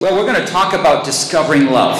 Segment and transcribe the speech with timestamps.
[0.00, 1.98] Well, we're going to talk about discovering love.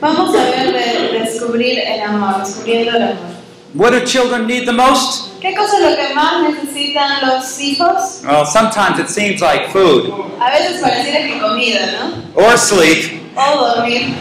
[0.00, 3.35] Vamos a ver de descubrir el amor, descubriendo el amor.
[3.76, 5.38] What do children need the most?
[5.40, 8.22] ¿Qué cosa es lo que más necesitan los hijos?
[8.24, 10.10] Well, sometimes it seems like food
[10.40, 12.42] A veces pareciera que comida, ¿no?
[12.42, 14.14] or sleep O dormir,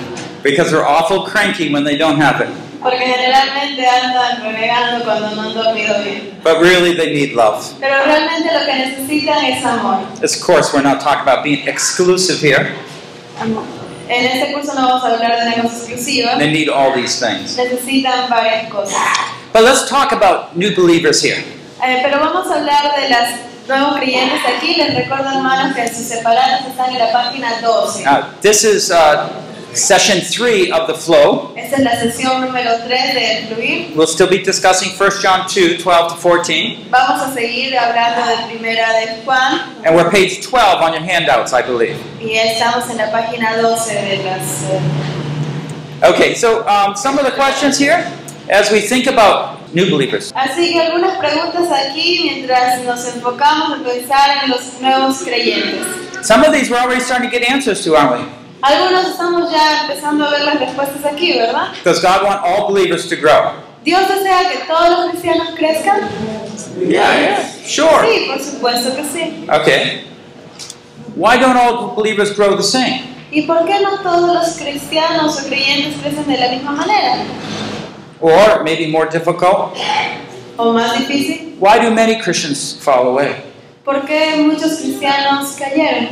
[0.44, 2.50] because they're awful cranky when they don't have it.
[2.84, 6.38] porque generalmente andan renegando cuando no han dormido bien.
[6.44, 7.64] But really, they need love.
[7.80, 10.02] Pero realmente lo que necesitan es amor.
[10.22, 12.76] Of course, we're not talking about being exclusive here.
[13.40, 13.64] Amor.
[14.08, 16.38] En este curso no vamos a hablar de.
[16.38, 17.58] They need all these things.
[17.58, 19.02] Necesitan varias cosas.
[19.56, 21.42] But let's talk about new believers here.
[21.82, 24.76] Eh, pero vamos a hablar de los nuevos creyentes aquí.
[24.76, 28.04] Les recuerdo, hermanos, que sus separados están en la página 12.
[28.04, 29.30] Now, this is uh,
[29.74, 31.54] session three of the flow.
[31.56, 33.96] Esta es la sesión número 3 de Fluir.
[33.96, 36.88] We'll still be discussing 1 John 2 12 to 14.
[36.90, 41.54] Vamos a seguir hablando de Primera de Juan And we're page 12 on your handouts,
[41.54, 41.96] I believe.
[42.20, 44.64] y estamos en la página 12 de las...
[44.64, 44.82] eh,
[46.04, 48.06] Okay, so um, some of the questions here
[48.50, 50.32] as we think about new believers.
[50.36, 55.86] Así que algunas preguntas aquí mientras nos enfocamos en pensar en los nuevos creyentes.
[56.22, 58.46] Some of these we're already starting to get answers to, aren't we?
[58.62, 61.68] Algunos estamos ya empezando a ver las respuestas aquí, ¿verdad?
[61.84, 63.54] Does God want all believers to grow?
[63.84, 66.10] ¿Dios desea que todos los cristianos crezcan?
[66.80, 68.08] Yeah, yeah, sure.
[68.08, 69.48] Sí, por supuesto que sí.
[69.48, 70.06] Okay.
[71.16, 73.04] Why don't all believers grow the same?
[73.32, 77.18] ¿Y por qué no todos los cristianos o creyentes crecen de la misma manera?
[78.26, 79.78] Or, maybe more difficult,
[80.58, 81.56] ¿O más difícil?
[81.60, 83.36] why do many Christians fall away?
[83.84, 86.08] ¿Por qué muchos cristianos cayeron?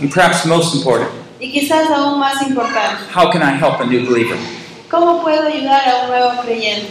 [0.00, 4.06] And perhaps most important, Y quizás aún más importante, how can I help a new
[4.06, 4.38] believer?
[4.88, 6.86] ¿cómo puedo ayudar a un nuevo creyente?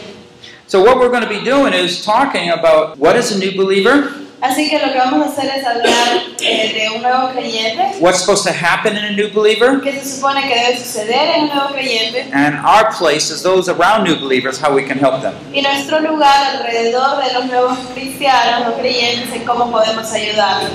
[0.67, 4.11] So, what we're going to be doing is talking about what is a new believer,
[4.41, 8.21] Así que lo que vamos a hacer es hablar eh, de un nuevo creyente, what's
[8.21, 11.49] supposed to happen in a new believer, qué se supone que debe suceder en un
[11.49, 15.33] nuevo creyente and our place as those around new believers, how we can help them.
[15.53, 20.71] y nuestro lugar alrededor de los nuevos cristianos o creyentes en cómo podemos ayudarlos.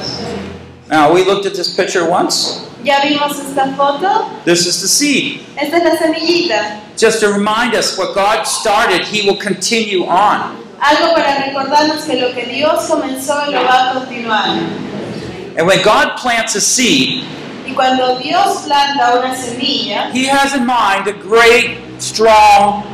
[0.91, 2.61] Now, we looked at this picture once.
[2.85, 5.41] Ya vimos esta foto, This is the seed.
[5.57, 10.55] esta es la semillita, Just to remind us what God started, He will continue on.
[10.85, 14.49] Algo para recordarnos que lo que Dios comenzó lo va a continuar.
[15.57, 17.25] And when God plants a seed,
[17.67, 22.85] Y cuando Dios planta una semilla, He has in mind a great, strong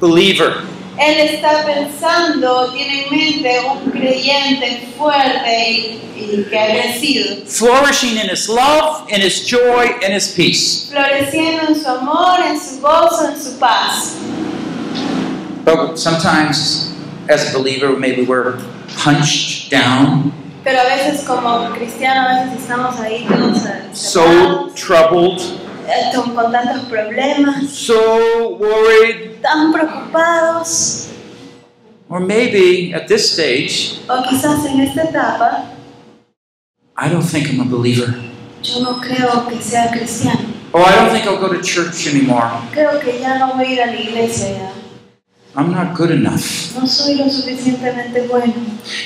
[0.00, 0.62] believer.
[0.98, 8.18] Él está pensando, tiene en mente un creyente fuerte y, y que ha crecido, flourishing
[8.18, 10.88] in his love, in his joy, in his peace.
[10.90, 14.14] floreciendo en su amor, en su gozo, en su paz.
[15.64, 16.91] But sometimes,
[17.32, 18.58] as a believer, maybe we're
[18.96, 20.32] punched down,
[20.64, 25.40] Pero a veces como cristianos, a veces estamos ahí todos eh, so troubled,
[25.88, 31.08] eh, con, con tantos problemas, so worried, tan preocupados,
[32.08, 35.64] or maybe at this stage, o quizás en esta etapa,
[36.96, 38.14] I don't think I'm a believer.
[38.62, 40.40] yo no creo que sea cristiano.
[40.74, 42.48] Oh, I don't think I'll go to church anymore.
[42.72, 44.72] Creo que ya no voy a ir a la iglesia ya.
[45.54, 46.74] I'm not good enough.
[46.74, 48.54] No soy lo suficientemente bueno.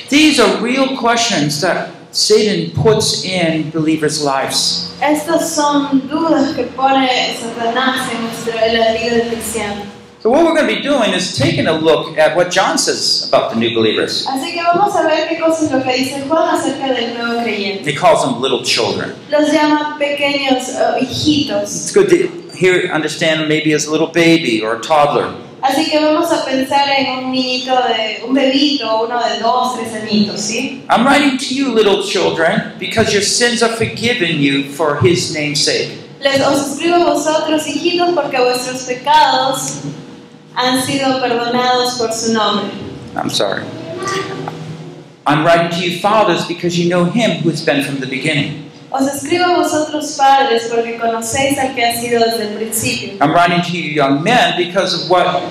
[0.08, 4.94] These are real questions that Satan puts in believers' lives.
[5.02, 9.82] Estas son dudas que pone Satanás en, nuestra, en la vida del cristiano.
[10.22, 13.28] So, what we're going to be doing is taking a look at what John says
[13.28, 14.26] about the new believers.
[14.26, 17.84] Así que vamos a ver qué cosa lo que dice Juan acerca del nuevo creyente.
[17.84, 19.14] He calls them little children.
[19.30, 21.62] Los llama pequeños eh, hijitos.
[21.62, 22.08] It's good.
[22.08, 25.34] To, here understand maybe as a little baby or a toddler.
[25.68, 29.92] Así que vamos a pensar en un niñito de un bebito, uno de dos, tres
[30.00, 30.84] añitos, ¿sí?
[30.88, 35.64] I'm writing to you, little children, because your sins are forgiven you for his name's
[35.64, 35.90] sake.
[36.20, 39.80] Les os escribo a vosotros, hijitos, porque vuestros pecados
[40.54, 42.70] han sido perdonados por su nombre.
[43.16, 43.64] I'm sorry.
[45.26, 48.65] I'm writing to you, fathers, because you know him who has been from the beginning.
[48.98, 53.18] Os escribo a vosotros, padres, porque conocéis al que ha sido desde el principio.
[53.20, 55.42] I'm writing to you, young men, because of what?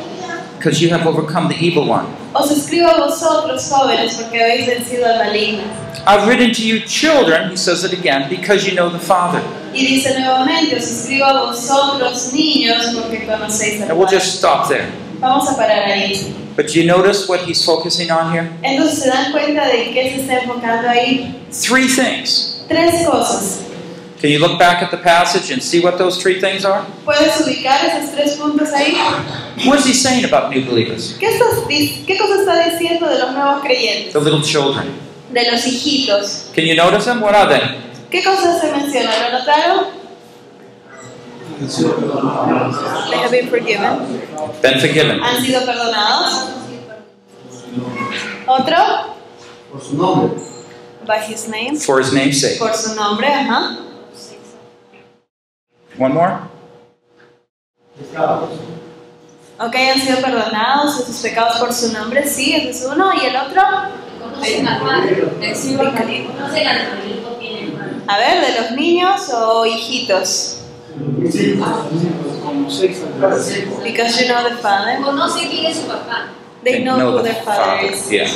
[0.57, 2.07] Because you have overcome the evil one.
[2.33, 5.63] Os escribo a vosotros, jóvenes, porque habéis vencido al maligno.
[6.07, 9.42] I've written to you, children, he says it again, because you know the Father.
[9.74, 14.68] Y dice nuevamente, os escribo a vosotros, niños, porque conocéis al And we'll just stop
[14.68, 14.88] there.
[15.19, 16.33] Vamos a parar ahí.
[16.55, 18.49] But do you notice what he's focusing on here?
[18.63, 21.35] Entonces, ¿se dan cuenta de qué se está enfocando ahí?
[21.51, 22.63] Three things.
[22.67, 23.65] Tres cosas.
[24.21, 26.85] Can you look back at the passage and see what those three things are?
[27.03, 28.95] ¿Puedes ubicar esos tres puntos ahí?
[29.67, 31.17] What is he saying about new believers?
[31.19, 34.13] ¿Qué, estás ¿Qué cosa está diciendo de los nuevos creyentes?
[34.13, 34.87] The little children.
[35.31, 36.51] De los hijitos.
[36.55, 37.21] Can you notice them?
[37.21, 37.61] What are they?
[38.09, 39.13] ¿Qué cosas se mencionan?
[39.31, 39.85] ¿Lo notaron?
[41.59, 44.21] They have been forgiven.
[44.61, 45.23] Been forgiven.
[45.23, 46.49] Han sido perdonados.
[48.47, 49.15] ¿Otro?
[49.75, 50.41] por su nombre.
[51.05, 51.75] By his name.
[51.77, 52.57] For his name's sake.
[52.59, 53.77] Por su nombre, ajá.
[55.97, 56.39] One more?
[59.59, 63.11] Ok, han sido perdonados sus pecados por su nombre, sí, ese es uno.
[63.13, 63.61] ¿Y el otro?
[64.21, 64.79] Conocen al.
[64.79, 66.27] Conocen padre.
[68.07, 70.61] A ver, ¿de los niños o hijitos?
[71.30, 71.59] Sí,
[72.42, 73.83] como seis atrás.
[73.83, 74.97] Because you know the father.
[75.03, 76.30] Conocen quién es su papá.
[76.63, 78.12] They know who the their father is.
[78.12, 78.30] Yeah.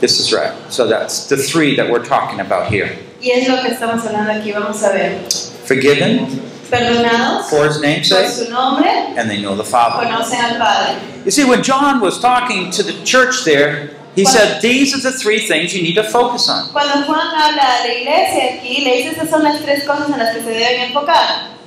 [0.00, 0.52] This is right.
[0.70, 2.98] So that's the three that we're talking about here.
[3.20, 5.28] Y es lo que estamos hablando aquí, vamos a ver.
[5.64, 6.26] Forgiven
[6.70, 10.06] Perdonados for his name's por sake, su nombre, and they know the Father.
[10.06, 11.00] conocen al Padre.
[11.24, 15.16] You see, when John was talking to the church there, he said, These are the
[15.16, 16.70] three things you need to focus on.
[16.70, 20.18] Cuando Juan habla a la iglesia aquí, le dice esas son las tres cosas en
[20.18, 21.57] las que se deben enfocar.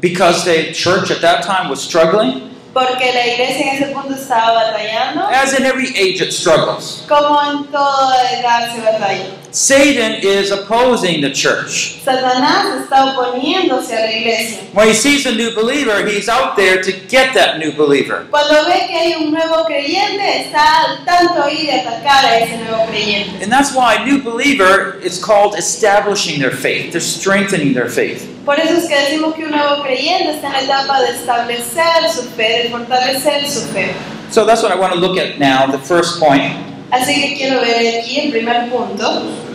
[0.00, 4.52] Because the church at that time was struggling, Porque la iglesia en ese punto estaba
[4.54, 7.04] batallando, as in every age it struggles.
[7.08, 9.24] como en toda edad se batalla.
[9.58, 11.98] Satan is opposing the church.
[12.04, 14.60] Satanás está oponiéndose a la iglesia.
[14.72, 18.24] When he sees a new believer, he's out there to get that new believer.
[18.30, 22.56] Cuando ve que hay un nuevo creyente, está al tanto ahí de atacar a ese
[22.58, 23.42] nuevo creyente.
[23.42, 26.92] And that's why a new believer is called establishing their faith.
[26.92, 28.28] They're strengthening their faith.
[28.44, 32.08] Por eso es que decimos que un nuevo creyente está en la etapa de establecer
[32.14, 33.92] su fe, de fortalecer su fe.
[34.30, 36.54] So that's what I want to look at now, the first point.
[36.92, 39.47] Así que quiero ver aquí el primer punto.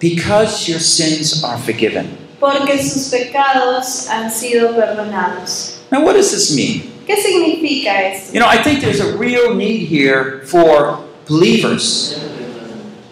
[0.00, 2.18] Because your sins are forgiven.
[2.40, 5.78] Porque sus pecados han sido perdonados.
[5.90, 6.90] Now, what does this mean?
[7.06, 8.32] ¿Qué significa esto?
[8.32, 12.18] You know, I think there's a real need here for believers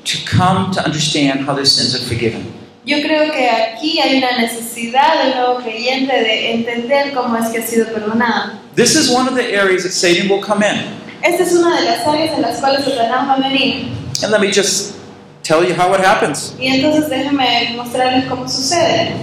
[0.05, 2.52] to come to understand how their sins are forgiven.
[2.84, 7.58] Yo creo que aquí hay una necesidad del nuevo creyente de entender cómo es que
[7.58, 8.58] ha sido perdonado.
[8.75, 10.82] This is one of the areas that Satan will come in.
[11.23, 13.87] Esta es una de las áreas en las cuales Satanás va a venir.
[14.23, 14.96] And let me just
[15.43, 16.55] tell you how it happens.
[16.59, 19.15] Y entonces déjenme mostrarles cómo sucede.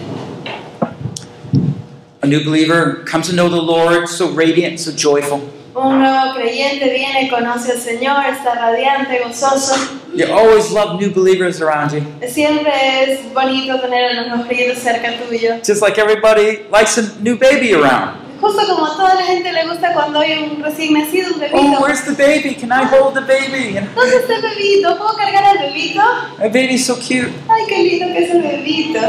[2.21, 5.41] A new believer comes to know the Lord, so radiant, so joyful.
[5.75, 9.75] Un nuevo creyente viene, conoce al Señor, está radiante, gozoso.
[10.13, 12.01] You always love new believers around you.
[12.27, 12.71] Siempre
[13.03, 15.63] es bonito tener a los nuevos creyentes cerca tuyo.
[15.63, 18.17] Just like everybody likes a new baby around.
[18.41, 21.39] Justo como a toda la gente le gusta cuando hay un recién nacido, un Oh,
[21.39, 21.81] bebito.
[21.81, 22.55] where's the baby?
[22.55, 23.77] Can I hold the baby?
[23.95, 24.97] ¿Dónde está el bebito?
[24.97, 26.01] ¿Puedo cargar al bebito?
[26.39, 27.31] my baby's so cute.
[27.49, 28.99] Ay, qué lindo que es el bebito.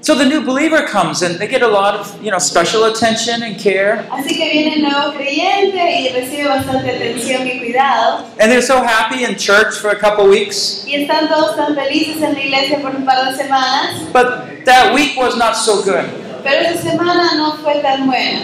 [0.00, 3.42] So the new believer comes and they get a lot of, you know, special attention
[3.42, 4.04] and care.
[4.10, 8.18] Así que viene el nuevo creyente y recibe bastante atención y cuidado.
[8.38, 10.84] And they're so happy in church for a couple weeks.
[10.86, 13.94] Y están todos tan felices en la iglesia por un par de semanas.
[14.12, 16.04] But that week was not so good.
[16.44, 18.40] Pero esa semana no fue tan buena.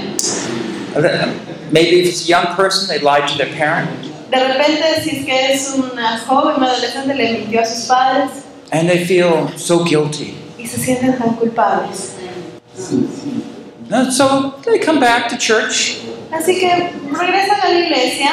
[1.70, 3.88] Maybe if it's a young person, they lied to their parent.
[4.30, 8.30] De repente, si es que es una joven, un adolescente, le mintió a sus padres
[8.72, 10.34] And they feel so guilty.
[10.58, 12.16] y se sienten tan culpables.
[13.90, 15.98] And so they come back to church.
[16.32, 18.30] Así que regresan a la iglesia,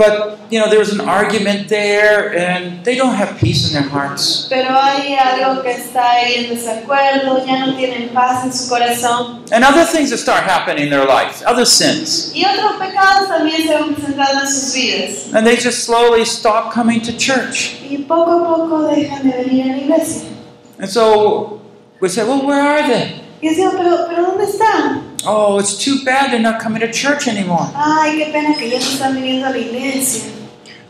[0.00, 3.86] But, you know, there was an argument there and they don't have peace in their
[3.86, 4.46] hearts.
[4.48, 9.44] pero hay algo que está ahí en desacuerdo, ya no tienen paz en su corazón.
[9.52, 12.32] And other things that start happening in their life, other sins.
[12.34, 15.34] Y otros pecados también se van presentando en sus vidas.
[15.34, 17.76] And they just slowly stop coming to church.
[17.82, 20.30] Y poco a poco dejan de venir a la iglesia.
[20.78, 21.60] And so
[22.00, 23.19] we say, well, where are they?
[23.42, 25.02] Y decían, pero, pero ¿dónde están?
[25.24, 27.68] Oh, it's too bad they're not coming to church anymore.
[27.74, 30.24] Ay, qué pena que ya no están viniendo a la iglesia.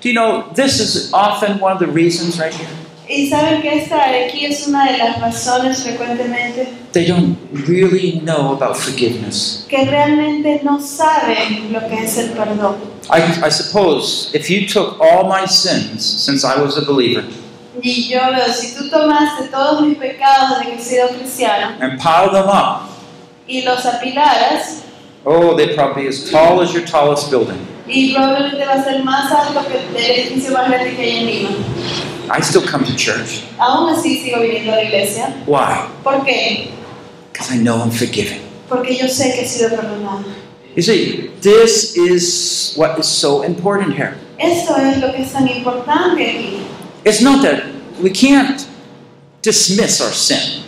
[0.01, 2.69] Do you know, this is often one of the reasons right here.
[3.09, 8.53] Y saben que esta aquí es una de las razones frecuentemente They don't really know
[8.53, 9.67] about forgiveness.
[9.69, 12.77] que realmente no saben lo que es el perdón.
[13.13, 17.25] I, I suppose if you took all my sins since I was a believer
[17.83, 21.99] Y yo veo, si tú tomaste todos mis pecados desde que he sido cristiano and
[22.01, 22.89] piled them up,
[23.47, 24.83] y los apilaras,
[25.25, 27.67] oh, they'd probably as tall as your tallest building.
[27.87, 31.27] y probablemente va a ser más alto que el edificio más grande que hay en
[31.27, 31.51] Lima.
[32.33, 33.43] I still come to church.
[33.59, 35.35] Aún así sigo viniendo a la iglesia.
[35.47, 35.89] Why?
[36.05, 36.71] ¿Por qué?
[37.33, 38.39] Because I know I'm forgiven.
[38.69, 40.25] Porque yo sé que he sido perdonado.
[40.77, 44.15] You see, this is what is so important here.
[44.39, 46.61] Esto es lo que es tan importante aquí.
[47.05, 47.63] It's not that
[48.03, 48.67] we can't
[49.43, 50.65] dismiss our sin.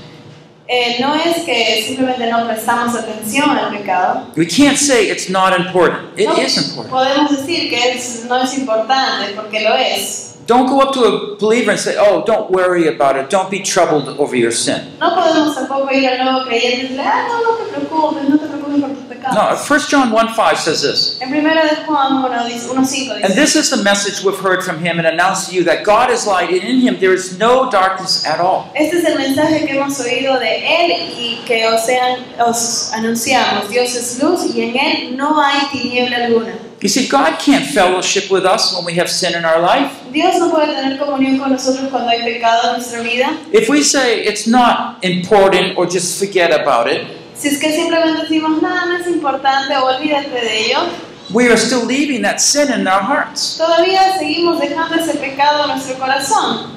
[0.68, 4.28] Eh, no es que simplemente no prestamos atención al pecado.
[4.36, 6.18] We can't say it's not important.
[6.18, 6.90] It no is important.
[6.90, 10.28] podemos decir que es- no es importante porque lo es.
[10.46, 13.28] Don't go up to a believer and say, oh, don't worry about it.
[13.30, 14.96] Don't be troubled over your sin.
[14.98, 18.38] No podemos tampoco ir al nuevo creyente y decirle, ah, no, no te preocupes, no
[18.38, 19.11] te preocupes por tus pecados.
[19.34, 21.18] No, 1 John 1 5 says this.
[21.20, 24.78] En primera de Juan 1, dice- 1.5 And this is the message we've heard from
[24.84, 27.70] him and announced to you that God is light, and in him there is no
[27.70, 28.70] darkness at all.
[28.74, 33.68] este es el mensaje que hemos oído de Él y que os, sean- os anunciamos.
[33.68, 36.52] Dios es luz y en Él no hay tiniebla alguna.
[36.80, 39.92] You see, God can't fellowship with us when we have sin in our life.
[40.12, 43.36] Dios no puede tener comunión con nosotros cuando hay pecado en nuestra vida.
[43.52, 47.06] If we say it's not important or just forget about it,
[47.42, 50.78] Si es que simplemente decimos, nada, no es importante, olvídate de ello,
[51.32, 53.56] we are still leaving that sin in our hearts.
[53.58, 56.70] todavía seguimos dejando ese pecado en nuestro corazón.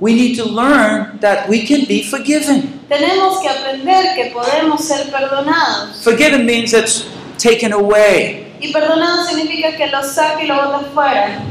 [0.00, 2.80] We need to learn that we can be forgiven.
[2.88, 6.02] Tenemos que aprender que podemos ser perdonados.
[6.02, 7.04] Forgiven means it's
[7.38, 8.56] taken away.
[8.60, 11.42] Y perdonado significa que lo saca y lo bota fuera.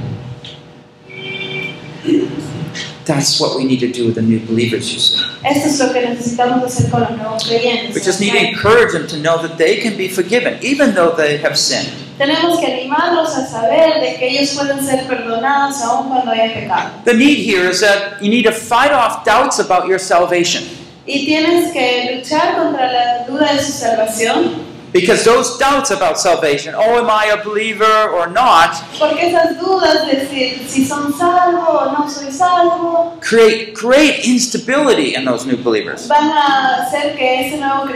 [3.12, 5.22] That's what we need to do with the new believers, you see.
[5.44, 7.96] Esto es lo que necesitamos hacer con los nuevos creyentes.
[7.96, 11.12] We just need to encourage them to know that they can be forgiven, even though
[11.15, 11.91] they have sinned.
[12.18, 16.91] Tenemos que animarlos a saber de que ellos pueden ser perdonados aun cuando haya pecado.
[17.03, 20.63] The need here is that you need to fight off doubts about your salvation.
[21.06, 26.75] Y tienes que luchar contra la duda de su salvación, Because those doubts about salvation,
[26.75, 31.65] oh, am I a believer or not, porque esas dudas de si, si son salvos
[31.69, 36.07] o no create great instability in those new believers.
[36.07, 37.88] van a hacer que ese nuevo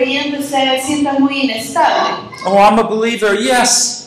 [0.42, 1.52] se muy.
[2.46, 4.06] Oh, I'm a believer, yes.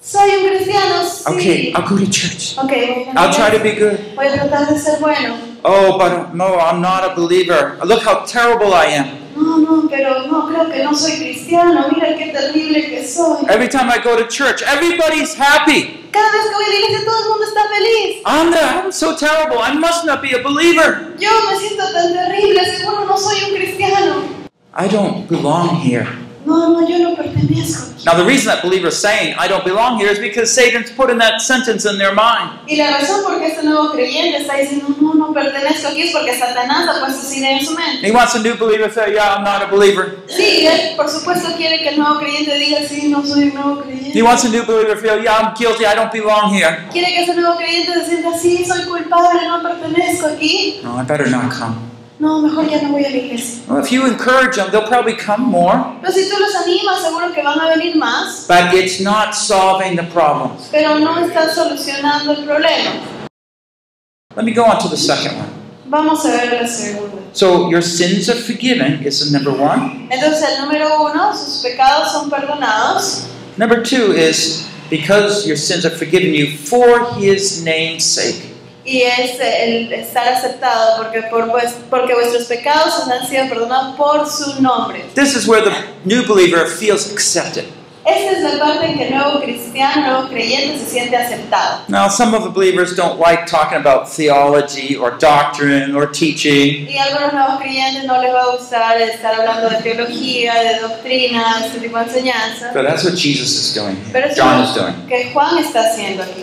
[0.00, 1.26] Soy un cristiano, sí.
[1.32, 2.58] Okay, I'll go to church.
[2.58, 3.98] Ok, voy a, I'll try to be good.
[4.16, 5.38] voy a tratar de ser bueno.
[5.64, 7.78] Oh, but no, I'm not a believer.
[7.84, 9.21] Look how terrible I am.
[9.62, 11.86] No, pero no, creo que no soy cristiano.
[11.94, 13.46] Mira qué terrible que soy.
[13.48, 16.08] Every time I go to church, everybody's happy.
[16.10, 18.22] Cada vez que voy a la iglesia todo el mundo está feliz.
[18.52, 19.58] The, I'm so terrible.
[19.58, 21.14] I must not be a believer.
[21.18, 24.22] Yo me siento tan terrible, seguro no soy un cristiano.
[24.74, 26.06] I don't belong here.
[26.44, 27.92] No, no, yo no pertenezco.
[28.04, 31.40] Now, the reason that believer's saying, I don't belong here, is because Satan's putting that
[31.40, 32.50] sentence in their mind.
[32.66, 36.10] Y la razón por qué este nuevo creyente está diciendo, no, no pertenezco aquí, es
[36.12, 38.08] porque Satanás ha puesto esa idea en su mente.
[38.08, 40.18] He wants a new believer to say, Yeah, I'm not a believer.
[40.26, 43.82] Sí, él por supuesto quiere que el nuevo creyente diga, sí, no soy un nuevo
[43.82, 44.18] creyente.
[44.18, 45.86] He wants a new believer to feel, Yeah, I'm guilty.
[45.86, 46.88] I don't belong here.
[46.90, 50.80] Quiere que ese nuevo creyente se sienta, sí, soy culpable, no pertenezco aquí.
[50.82, 51.91] No, I better not come.
[52.22, 53.64] No, mejor ya no voy a la iglesia.
[53.66, 55.74] Well, if you encourage them, they'll probably come more.
[56.00, 58.46] Pero si tú los animas, seguro que van a venir más.
[58.46, 60.68] But it's not solving the problems.
[60.70, 61.16] Pero no
[61.52, 63.26] solucionando el problema.
[64.36, 65.48] Let me go on to the second one.
[65.86, 67.18] Vamos a ver la segunda.
[67.32, 70.08] So, your sins are forgiven is the number one.
[70.08, 73.26] Entonces, el número uno, sus pecados son perdonados.
[73.58, 78.51] Number two is because your sins are forgiven you for his name's sake.
[78.84, 83.96] Y es el estar aceptado porque, por, vues- porque vuestros pecados os han sido perdonados
[83.96, 85.04] por su nombre.
[85.14, 85.72] This is where the
[86.04, 87.64] new believer feels accepted.
[88.04, 91.82] Esta es la parte en que el nuevo cristiano, nuevo creyente se siente aceptado.
[91.86, 96.88] Now, some of the believers don't like talking about theology or doctrine or teaching.
[96.90, 101.58] Y algunos nuevos creyentes no les va a gustar estar hablando de teología, de doctrina,
[101.60, 102.72] de este tipo de enseñanza.
[102.74, 103.96] But that's what Jesus is doing.
[104.12, 105.06] Pero John es is doing.
[105.08, 106.42] que Juan está haciendo aquí.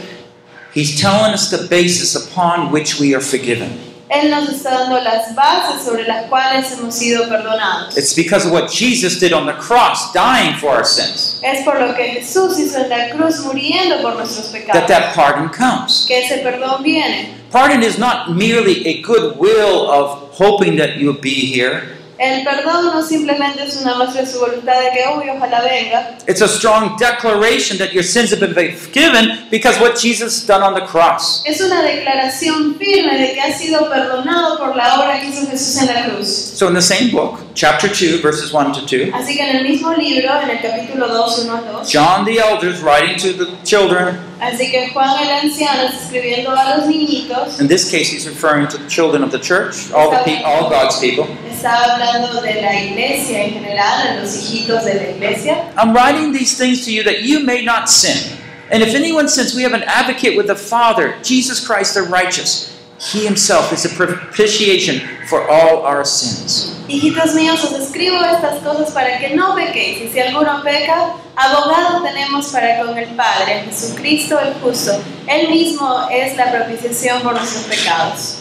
[0.74, 3.70] He's telling us the basis upon which we are forgiven.
[4.12, 7.96] Él nos está dando las bases sobre las cuales hemos sido perdonados.
[7.96, 11.80] It's because of what Jesus did on the cross, dying for our sins, Es por
[11.80, 14.88] lo que Jesús hizo en la cruz muriendo por nuestros that pecados.
[14.88, 16.06] that pardon comes.
[16.08, 17.36] Que ese perdón viene.
[17.52, 21.99] Pardon is not merely a goodwill of hoping that you'll be here.
[22.20, 26.18] El perdón no simplemente es una muestra de su voluntad de que, uy, ojalá venga.
[26.28, 30.62] It's a strong declaration that your sins have been forgiven because what Jesus has done
[30.62, 31.42] on the cross.
[31.46, 35.78] Es una declaración firme de que ha sido perdonado por la obra que hizo Jesús
[35.82, 36.28] en la cruz.
[36.28, 39.64] So in the same book, chapter 2, verses 1 to 2, Así que en el
[39.64, 43.32] mismo libro, en el capítulo 2, 1 al 2, John the elder is writing to
[43.46, 44.20] the children.
[44.42, 48.68] así que Juan el anciano está escribiendo a los niñitos, In this case, he's referring
[48.68, 51.26] to the children of the church, all the all God's people.
[51.50, 52.09] está hablando
[52.42, 55.72] de la iglesia en general, de los hijitos de la iglesia.
[55.78, 58.38] I'm writing these things to you that you may not sin.
[58.72, 62.76] And if anyone sins, we have an advocate with the Father, Jesus Christ the righteous.
[63.00, 66.76] He himself is a propitiation for all our sins.
[66.88, 72.02] Hijitos míos, os escribo estas cosas para que no pequéis, y si alguno peca, abogado
[72.04, 75.00] tenemos para con el Padre, Jesucristo el justo.
[75.28, 78.40] Él mismo es la propiciación por nuestros pecados.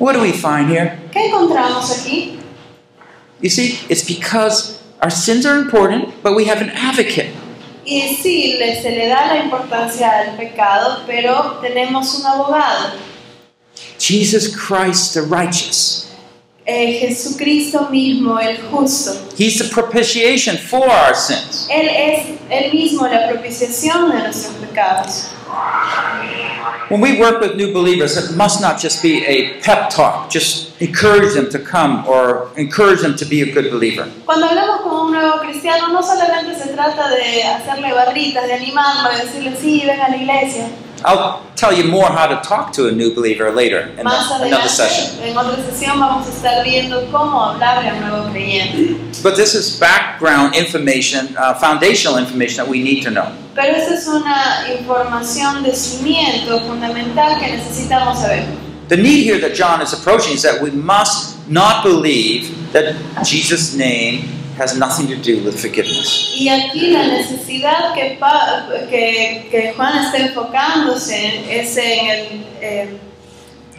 [0.00, 0.98] What do we find here?
[1.12, 2.39] ¿Qué encontramos aquí?
[3.40, 7.34] You see, it's because our sins are important, but we have an advocate.
[7.84, 12.92] Y sí, se le da la importancia al pecado, pero tenemos un abogado,
[13.98, 16.10] Jesus Christ the righteous.
[16.70, 19.12] eh, Jesucristo mismo, el justo.
[19.36, 21.66] He's the propitiation for our sins.
[21.70, 25.30] Él es él mismo la propiciación de nuestros pecados.
[26.90, 30.69] When we work with new believers, it must not just be a pep talk, just
[30.80, 34.06] encourage them to come or encourage them to be a good believer.
[34.24, 39.10] Cuando hablamos con un nuevo cristiano, no solamente se trata de hacerle barritas, de animarlo,
[39.10, 40.68] de decirle, sí, ven a la iglesia.
[41.02, 44.68] I'll tell you more how to talk to a new believer later in the- another
[44.68, 45.06] session.
[45.18, 48.96] adelante, en otra sesión, vamos a estar viendo cómo hablarle a un nuevo creyente.
[49.22, 53.24] But this is background information, uh, foundational information that we need to know.
[53.54, 58.44] Pero esa es una información de cimiento fundamental que necesitamos saber.
[58.90, 62.94] The need here that John is approaching is that we must not believe that
[63.24, 64.22] Jesus' name
[64.58, 66.34] has nothing to do with forgiveness.
[66.36, 71.16] Y aquí la necesidad que, pa- que, que Juan está enfocándose
[71.48, 72.98] es en el, eh,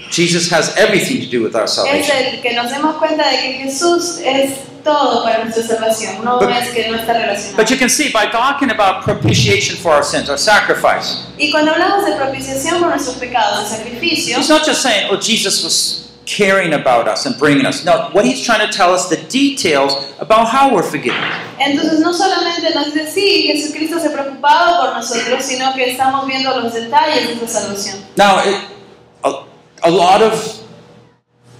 [0.10, 2.16] Jesus has everything to do with our es salvation.
[2.18, 4.52] el que nos demos cuenta de que Jesús es
[4.84, 7.58] todo para nuestra salvación, no But- es que no está relacionado.
[7.58, 11.72] But you can see by talking about propitiation for our sins, our sacrifice, Y cuando
[11.72, 16.10] hablamos de propiciación por nuestros pecados, de sacrificio, He's not just saying, oh, Jesus was
[16.26, 17.84] caring about us and bringing us.
[17.84, 21.20] No, what he's trying to tell us the details about how we're forgiven.
[21.60, 26.58] entonces no solamente nos dice, sí, Jesucristo se preocupaba por nosotros, sino que estamos viendo
[26.60, 27.98] los detalles de esa salvación.
[28.16, 28.56] Now, it,
[29.24, 29.44] a,
[29.84, 30.62] a lot of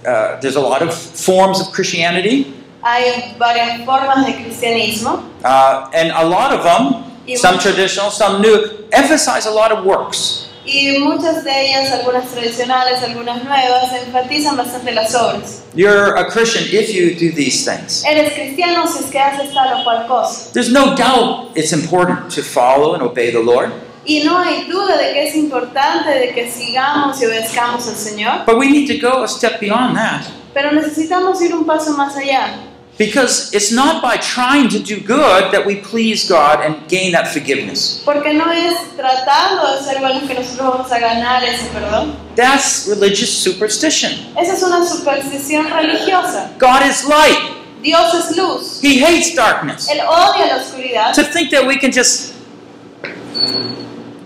[0.06, 6.10] uh, there's a lot of forms of Christianity, Hay varias formas de cristianismo uh, and
[6.12, 7.04] a lot of them,
[7.36, 10.48] some traditional, some new, emphasize a lot of works.
[10.64, 15.62] y muchas de ellas, algunas tradicionales, algunas nuevas, enfatizan bastante las obras.
[15.74, 18.04] You're a Christian if you do these things.
[18.04, 20.52] Eres cristiano si es que haces tal o cual cosa.
[20.52, 23.72] There's no doubt it's important to follow and obey the Lord,
[24.04, 28.44] Y no hay duda de que es importante de que sigamos y obedezcamos al Señor,
[28.46, 30.22] but we need to go a step beyond that.
[30.54, 32.54] pero necesitamos ir un paso más allá.
[32.98, 37.28] Because it's not by trying to do good that we please God and gain that
[37.28, 38.02] forgiveness.
[38.04, 42.14] Porque no es tratando de ser buenos que nosotros vamos a ganar ese perdón.
[42.36, 44.12] That's religious superstition.
[44.36, 46.50] Esa es una superstición religiosa.
[46.58, 47.56] God is light.
[47.82, 48.80] Dios es luz.
[48.82, 49.88] He hates darkness.
[49.88, 51.14] Él odia la oscuridad.
[51.14, 52.34] To think that we can just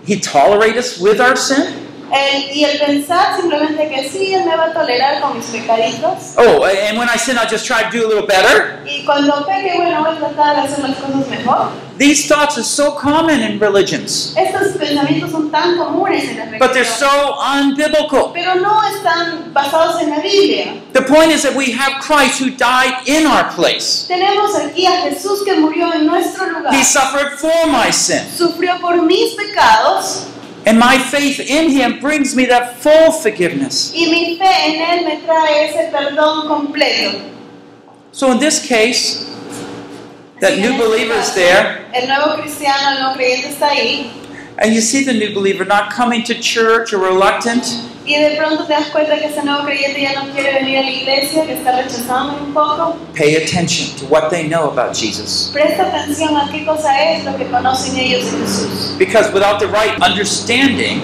[0.06, 1.85] He tolerate us with our sin?
[2.12, 6.34] El- y el pensar simplemente que sí, Él me va a tolerar con mis pecaditos.
[6.36, 8.80] Oh, and when I sin, I'll just try to do a little better?
[8.86, 11.70] Y cuando peque, bueno, voy a tratar de hacer las cosas mejor.
[11.98, 16.72] These thoughts are so common in religions, Estos pensamientos son tan comunes en las but
[16.74, 16.98] they're religiones.
[16.98, 18.32] so unbiblical.
[18.34, 20.74] Pero no están basados en la Biblia.
[20.92, 24.04] The point is that we have Christ who died in our place.
[24.06, 26.72] Tenemos aquí a Jesús que murió en nuestro lugar.
[26.74, 28.20] He suffered for my sin.
[28.36, 30.24] Sufrió por mis pecados
[30.66, 33.92] And my faith in Him brings me that full forgiveness.
[33.94, 37.20] y mi fe en Él me trae ese perdón completo.
[38.10, 39.24] So in this case,
[40.40, 44.10] that new believer is there, El nuevo cristiano, el creyente está ahí.
[44.58, 47.64] And you see the new believer not coming to church or reluctant,
[48.06, 50.82] Y de pronto te das cuenta que ese nuevo creyente ya no quiere venir a
[50.82, 52.96] la iglesia, que está rechazando un poco.
[53.16, 55.50] pay attention to what they know about Jesus.
[55.52, 58.96] Presta atención a qué cosa es lo que conocen ellos de Jesús.
[58.96, 61.00] Because without the right understanding,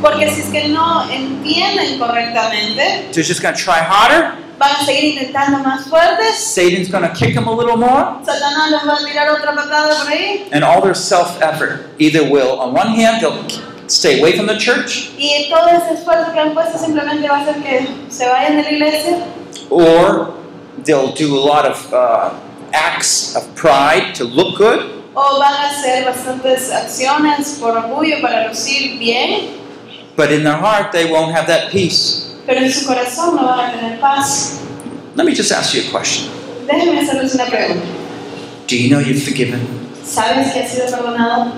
[0.00, 4.32] Porque si es que no entienden correctamente, they're just going to try harder.
[4.58, 6.36] van a seguir intentando más fuertes.
[6.38, 8.18] Satan's going to kick them a little more.
[8.24, 10.48] Satanás les va a tirar otra patada por ahí.
[10.52, 13.44] And all their self effort either will, on one hand, they'll
[13.88, 17.40] stay away from the church, Y todo ese esfuerzo que han puesto simplemente va a
[17.42, 19.18] hacer que se vayan de la iglesia.
[19.70, 20.34] or
[20.84, 22.30] they'll do a lot of uh,
[22.72, 24.92] acts of pride to look good.
[25.14, 29.48] O van a hacer bastantes acciones por orgullo para lucir bien,
[30.16, 32.24] But in their heart, they won't have that peace.
[32.46, 34.60] pero en su corazón no van a tener paz.
[35.16, 36.30] Let me just ask you a question
[36.66, 37.86] Déjenme hacerles una pregunta.
[38.68, 39.60] Do you know you're forgiven
[40.04, 41.52] ¿Sabes que has sido perdonado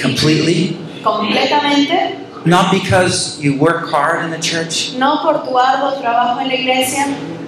[0.00, 0.76] completely?
[1.02, 2.16] completamente?
[2.46, 6.54] Not because you work hard in the church, No por tu arduo trabajo en la
[6.54, 7.06] iglesia,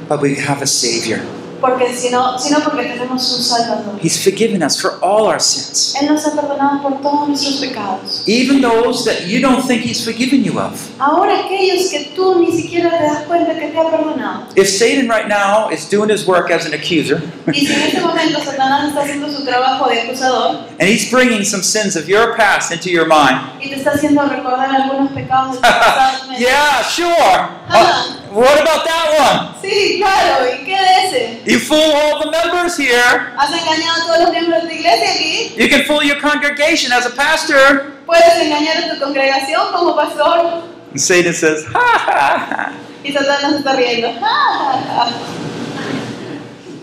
[0.08, 1.20] but we have a Savior.
[1.62, 3.98] Porque sino, sino porque tenemos un Salvador.
[4.02, 8.22] He's forgiven us for all our sins, Él nos ha perdonado por todos nuestros pecados.
[8.26, 10.72] even those that you don't think He's forgiven you of.
[10.98, 14.46] Ahora aquellos que tú ni siquiera te das cuenta que te ha perdonado.
[14.56, 18.00] If Satan right now is doing his work as an accuser, Y si en este
[18.00, 22.34] momento Satanás está haciendo su trabajo de acusador and he's bringing some sins of your
[22.36, 27.48] past into your mind, y te está haciendo recordar algunos pecados pasado, yeah, sure.
[27.70, 29.60] Uh, what about that one?
[29.62, 31.40] Sí, claro, ¿y qué de ese?
[31.44, 33.32] You fool all the members here.
[33.36, 35.54] ¿Has engañado a todos los miembros de iglesia aquí?
[35.56, 37.92] You can fool your congregation as a pastor.
[38.06, 40.64] ¿Puedes engañar a tu congregación como pastor?
[40.90, 42.72] And Satan says, ha ha ha.
[43.04, 44.08] Y Satanás está riendo.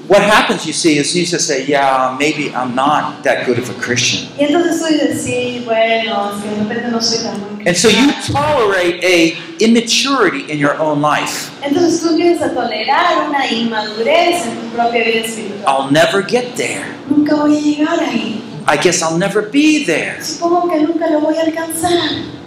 [0.09, 3.69] What happens, you see, is you just say, yeah, maybe I'm not that good of
[3.69, 4.27] a Christian.
[4.39, 7.77] Y entonces tú dices, sí, bueno, es que de repente no soy tan buen And
[7.77, 11.51] so you tolerate a immaturity in your own life.
[11.61, 15.63] Entonces tú empiezas a tolerar una inmadurez en tu propia vida espiritual.
[15.67, 16.87] I'll never get there.
[17.07, 18.41] Nunca voy a llegar ahí.
[18.67, 20.19] I guess I'll never be there.
[20.23, 22.38] Supongo que nunca lo voy a alcanzar.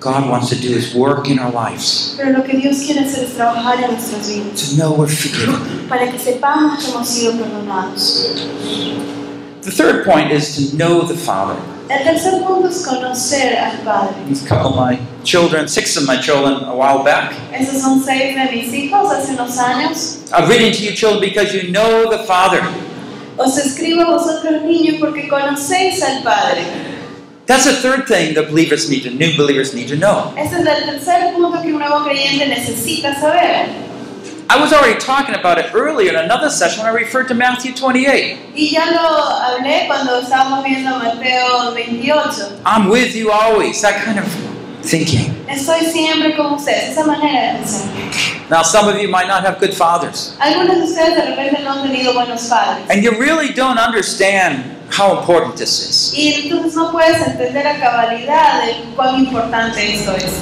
[0.00, 3.24] God wants to do is work in our lives Pero lo que Dios quiere hacer
[3.24, 5.88] es trabajar en nuestras vidas to know we're forgiven.
[5.88, 8.34] para que sepamos que hemos sido perdonados.
[9.62, 11.54] The third point is to know the Father.
[11.90, 14.14] El tercer punto es conocer al Padre.
[14.30, 17.34] A couple of my children, six of my children, a while back.
[17.52, 20.18] Esos son seis de mis hijos hace unos años.
[20.32, 22.62] I've written to you, children, because you know the Father.
[23.36, 26.62] Os escribo a vosotros niños porque conocéis al Padre.
[27.50, 30.32] That's the third thing that believers need to, new believers need to know.
[30.38, 33.66] Ese es el tercer punto que un nuevo creyente necesita saber.
[34.48, 37.74] I was already talking about it earlier in another session when I referred to Matthew
[37.74, 38.38] 28.
[38.54, 42.60] Y ya lo hablé cuando estábamos viendo Mateo 28.
[42.64, 44.26] I'm with you always, that kind of
[44.82, 45.34] thinking.
[45.48, 48.48] Estoy siempre con ustedes, esa manera de pensar.
[48.48, 51.72] Now, some of you might not have good fathers, Algunos de ustedes de repente no
[51.72, 52.86] han tenido buenos padres.
[52.90, 56.12] and you really don't understand how important this is.
[56.16, 60.32] Y entonces no puedes entender a cabalidad de cuán importante esto es.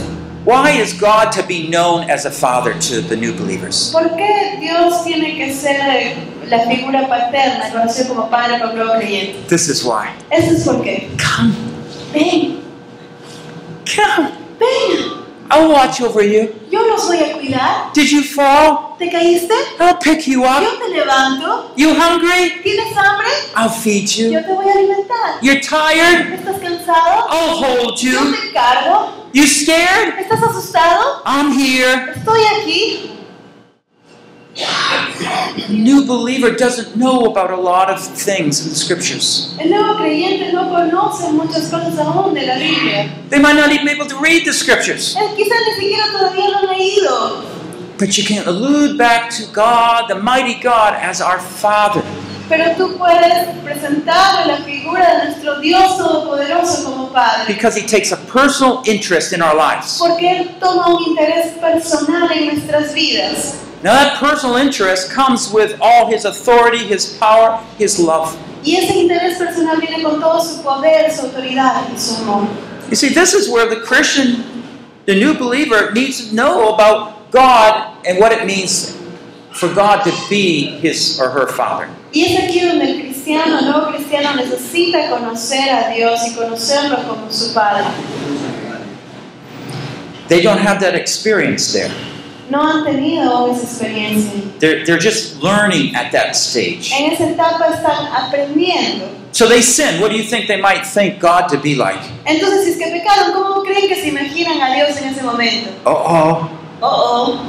[0.45, 3.91] Why is God to be known as a father to the new believers?
[3.93, 6.15] ¿Por qué Dios tiene que ser eh,
[6.47, 9.47] la figura paterna, conocido como padre para nuevo creyente?
[9.49, 10.09] This is why.
[10.31, 11.53] Eso es porque, Come,
[12.15, 12.63] ven,
[13.95, 14.31] come.
[14.59, 16.49] ven, I'll watch over you.
[16.71, 17.93] yo los voy a cuidar.
[17.95, 18.97] Did you fall?
[18.99, 19.55] ¿Te caíste?
[19.81, 20.63] I'll pick you up.
[20.63, 21.73] Yo te levanto.
[21.77, 22.61] You hungry?
[22.63, 23.29] ¿Tienes hambre?
[23.57, 24.31] I'll feed you.
[24.33, 25.39] Yo te voy a alimentar.
[25.41, 26.33] You're tired?
[26.35, 27.27] ¿Estás cansado?
[27.31, 28.33] I'll hold Yo you.
[28.33, 29.13] te cargo.
[29.33, 30.19] You scared?
[30.19, 31.23] ¿Estás asustado?
[31.25, 32.13] I'm here.
[32.17, 33.11] Estoy aquí.
[34.61, 39.55] A new believer doesn't know about a lot of things in the scriptures.
[39.61, 43.09] El nuevo creyente no conoce muchas cosas aún de la Biblia.
[43.31, 45.15] They might not even be able to read the scriptures.
[45.37, 47.45] Quizás ni siquiera todavía lo ha leído.
[47.99, 52.03] But you can allude back to God, the mighty God, as our Father.
[52.49, 57.53] Pero tú puedes presentarle la figura de nuestro Dios Todopoderoso como Padre.
[57.55, 59.99] Because He takes a personal interest in our lives.
[59.99, 63.68] Porque Él toma un interés personal en nuestras vidas.
[63.83, 68.37] Now, that personal interest comes with all His authority, His power, His love.
[68.65, 72.49] Y ese interés personal viene con todo su poder, su autoridad y su amor.
[72.91, 74.45] You see, this is where the Christian,
[75.07, 78.97] the new believer, needs to know about God and what it means
[79.53, 81.89] for God to be his or her Father.
[82.13, 87.07] Y es aquí donde el cristiano, el nuevo cristiano, necesita conocer a Dios y conocerlo
[87.07, 87.85] como su Padre.
[90.29, 91.91] They don't have that experience there.
[92.51, 94.33] No han tenido esa experiencia.
[94.59, 96.91] They're, they're just learning at that stage.
[96.99, 99.07] En esa etapa están aprendiendo.
[99.33, 100.01] So they sin.
[100.01, 102.01] What do you think they might think God to be like?
[102.25, 105.71] Entonces, si es que pecaron, ¿cómo creen que se imaginan a Dios en ese momento?
[105.85, 107.41] Uh oh, Oh, oh,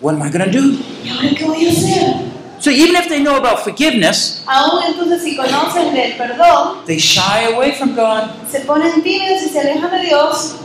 [0.00, 0.78] what am I going to do?
[1.04, 2.14] ¿y ahora qué voy a hacer?
[2.58, 7.52] So even if they know about forgiveness, Aún entonces, si conocen del perdón, they shy
[7.52, 8.30] away from God.
[8.50, 10.56] se ponen tímidos y se alejan de Dios,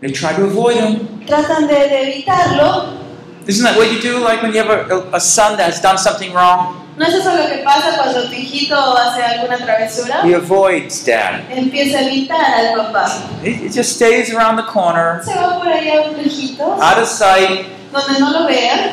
[0.00, 1.24] They try to avoid Him.
[1.26, 3.02] tratan de, de evitarlo.
[3.46, 5.96] Isn't that what you do like when you have a, a, son that has done
[5.96, 6.82] something wrong?
[6.98, 10.22] ¿No es eso lo que pasa cuando tu hijito hace alguna travesura?
[10.24, 11.44] He avoids dad.
[11.50, 13.08] Empieza a evitar al papá.
[13.42, 17.08] He he just stays around the corner, Se va por allá un lejitos, out of
[17.08, 18.92] sight, donde no lo vean.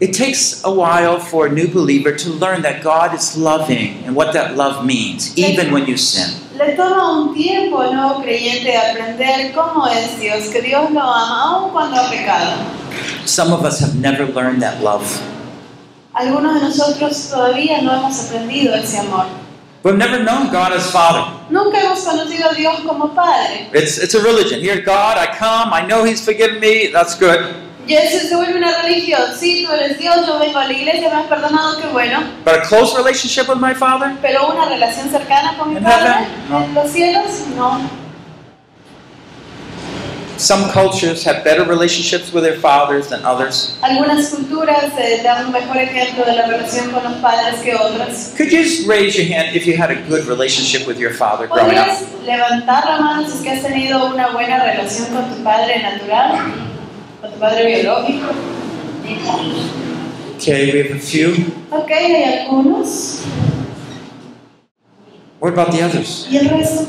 [0.00, 4.16] It takes a while for a new believer to learn that God is loving and
[4.16, 6.40] what that love means, even when you sin.
[6.60, 11.42] Le toma un tiempo al nuevo creyente aprender cómo es Dios, que Dios lo ama
[11.42, 12.52] aun cuando ha pecado.
[13.24, 15.02] Some of us have never learned that love.
[16.12, 19.24] Algunos de nosotros todavía no hemos aprendido ese amor.
[19.84, 21.24] We've never known God as Father.
[21.48, 23.70] Nunca hemos conocido a Dios como Padre.
[23.72, 24.60] It's, it's a religion.
[24.60, 27.69] Here, God, I come, I know He's forgiven me, that's good.
[27.86, 29.22] Y eso se vuelve una religión.
[29.38, 32.22] Sí, tú eres Dios, yo vengo a la iglesia, me has perdonado, qué bueno.
[32.44, 34.16] But a close relationship with my Father?
[34.22, 36.62] Pero una relación cercana con mi Padre no.
[36.62, 37.24] en los cielos,
[37.56, 37.80] no.
[40.40, 43.76] Some cultures have better relationships with their fathers than others.
[43.82, 48.32] Algunas culturas eh, dan un mejor ejemplo de la relación con los padres que otras.
[48.38, 51.46] Could you just raise your hand if you had a good relationship with your father
[51.46, 51.88] growing up?
[51.88, 55.82] ¿Podrías levantar la mano si es que has tenido una buena relación con tu padre
[55.82, 56.69] natural?
[57.20, 58.28] ¿Con tu padre biológico?
[60.36, 61.34] Okay, we have a few.
[61.70, 63.22] Ok, hay algunos.
[65.40, 66.26] What about the others?
[66.30, 66.86] ¿Y el resto?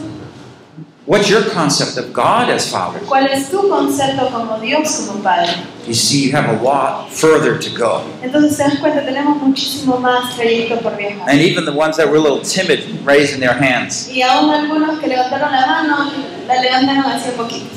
[1.05, 3.01] What's your concept of God as Father?
[3.01, 5.51] ¿Cuál es tu concepto como Dios como Padre?
[5.85, 8.03] You see, you have a lot further to go.
[8.21, 11.27] Entonces te das cuenta, tenemos muchísimo más trayecto por viajar.
[11.27, 14.07] And even the ones that were a little timid raising their hands.
[14.09, 16.11] Y aún algunos que levantaron la mano,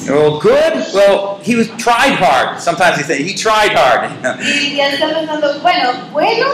[0.09, 0.73] Well, good.
[0.93, 2.61] Well, he was tried hard.
[2.61, 4.11] Sometimes they say he tried hard.
[4.41, 6.47] Y ya están pensando, bueno, bueno,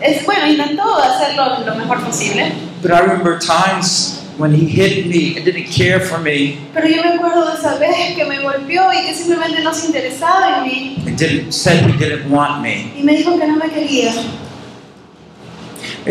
[0.00, 2.52] es bueno, intentó hacerlo lo mejor posible.
[2.82, 7.02] but I remember times when he hit me and didn't care for me Pero yo
[7.02, 10.64] me acuerdo de esa vez que me golpeó y que simplemente no se interesaba en
[10.64, 10.96] mí.
[11.06, 12.90] and didn't said he didn't want me.
[12.98, 14.12] Y me dijo que no me quería.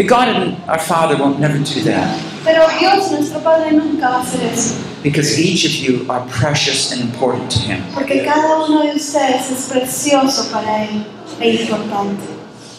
[0.08, 4.22] God and our Father won't never do that Pero Dios, nuestro Padre, nunca va a
[4.24, 4.76] hacer eso.
[5.04, 7.84] because each of you are precious and important to Him.
[7.94, 11.06] Porque cada uno de ustedes es precioso para Él
[11.40, 12.22] e importante.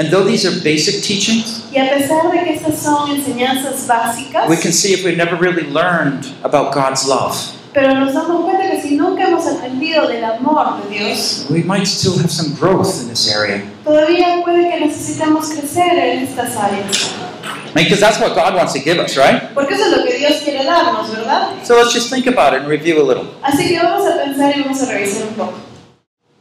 [0.01, 4.49] And though these are basic teachings, Y a pesar de que estas son enseñanzas básicas,
[4.49, 7.37] we can see if we've never really learned about God's love,
[7.73, 11.87] pero nos damos cuenta que si nunca hemos aprendido del amor de Dios, we might
[11.87, 13.63] still have some growth in this area.
[13.85, 17.11] todavía puede que necesitemos crecer en estas áreas.
[17.75, 19.55] Because that's what God wants to give us, right?
[19.55, 21.53] Porque eso es lo que Dios quiere darnos, ¿verdad?
[21.65, 23.25] So let's just think about it and review a little.
[23.43, 25.55] Así que vamos a pensar y vamos a revisar un poco.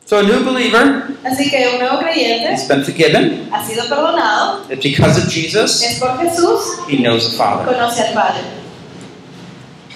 [0.05, 3.47] So a new believer Así que un nuevo creyente has been forgiven.
[3.53, 5.81] ha sido perdonado, It's because of Jesus.
[5.81, 7.63] es por Jesús, He knows the Father.
[7.65, 8.41] conoce al Padre.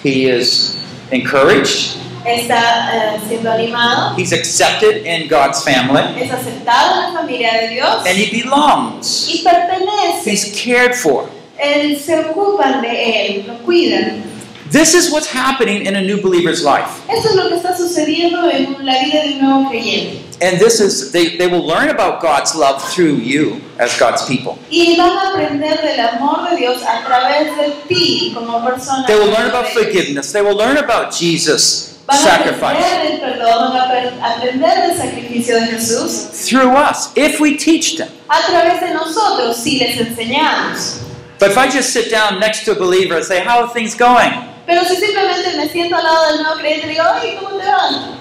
[0.02, 0.78] He is
[1.10, 1.96] encouraged.
[2.24, 6.02] Está eh, siendo animado, He's accepted in God's family.
[6.20, 9.28] es aceptado en la familia de Dios And he belongs.
[9.32, 10.28] y pertenece.
[10.32, 11.28] He's cared for.
[11.56, 14.24] Él, se ocupan de él, lo cuidan.
[14.70, 17.02] This is what's happening in a new believer's life.
[17.08, 20.22] Eso es lo que está sucediendo en la vida de un nuevo creyente.
[20.42, 24.58] And this is, they, they will learn about God's love through you as God's people.
[24.70, 29.06] Y van a aprender del amor de Dios a través de ti como persona.
[29.06, 30.32] They will learn about forgiveness.
[30.32, 35.58] They will learn about Jesus' sacrifice aprender del perdón, van a per- aprender del sacrificio
[35.60, 38.08] de Jesús through us if we teach them.
[38.28, 41.00] a través de nosotros si les enseñamos.
[41.38, 43.94] But if I just sit down next to a believer and say, How are things
[43.94, 44.32] going?
[44.66, 47.66] Pero si simplemente me siento al lado del nuevo creyente y digo, ay, ¿cómo te
[47.66, 48.16] va?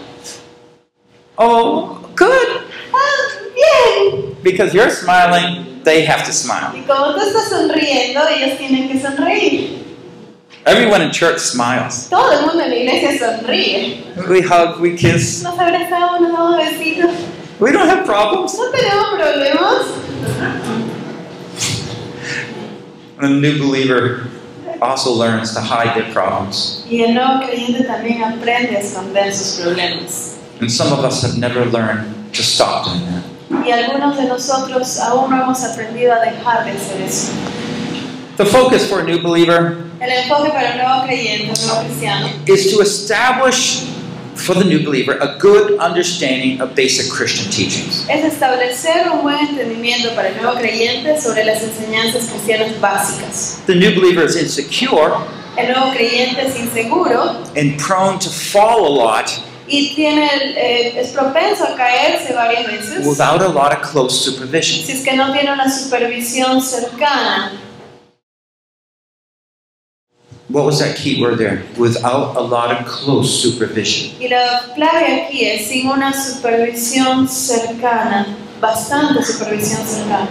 [1.37, 2.61] Oh, good.
[2.93, 4.35] Ah, bien.
[4.43, 6.71] Because you're smiling, they have to smile.
[6.77, 9.83] Y como tú estás sonriendo, ellos tienen que sonreír.
[10.67, 12.07] Everyone in church smiles.
[12.09, 14.03] Todo el mundo en la iglesia sonríe.
[14.29, 15.43] We hug, we kiss.
[15.43, 17.11] Nos abrazamos, nos damos besitos.
[17.59, 18.55] We don't have problems.
[18.57, 19.85] No tenemos problemas.
[23.17, 24.34] A new believer
[24.89, 26.85] also learns to hide their problems.
[26.89, 30.37] Y el nuevo creyente también aprende a esconder sus problemas.
[30.61, 33.23] And some of us have never learned to stop doing that.
[33.65, 37.31] Y algunos de nosotros aún no hemos aprendido a dejar de hacer eso.
[38.37, 42.29] The focus for a new believer El enfoque para un nuevo creyente, un nuevo cristiano,
[42.45, 43.85] is to establish
[44.35, 48.05] for the new believer a good understanding of basic Christian teachings.
[48.09, 53.59] es establecer un buen entendimiento para el nuevo creyente sobre las enseñanzas cristianas básicas.
[53.65, 55.13] The new believer is insecure
[55.57, 59.29] El nuevo creyente es inseguro and prone to fall a lot
[59.67, 64.13] y tiene, el- eh, es propenso a caerse varias veces without a lot of close
[64.23, 64.85] supervision.
[64.85, 67.53] si es que no tiene una supervisión cercana.
[70.49, 71.63] What was that key word there?
[71.75, 74.15] Without a lot of close supervision.
[74.19, 78.27] Y la clave aquí es sin una supervisión cercana,
[78.61, 80.29] bastante supervisión cercana.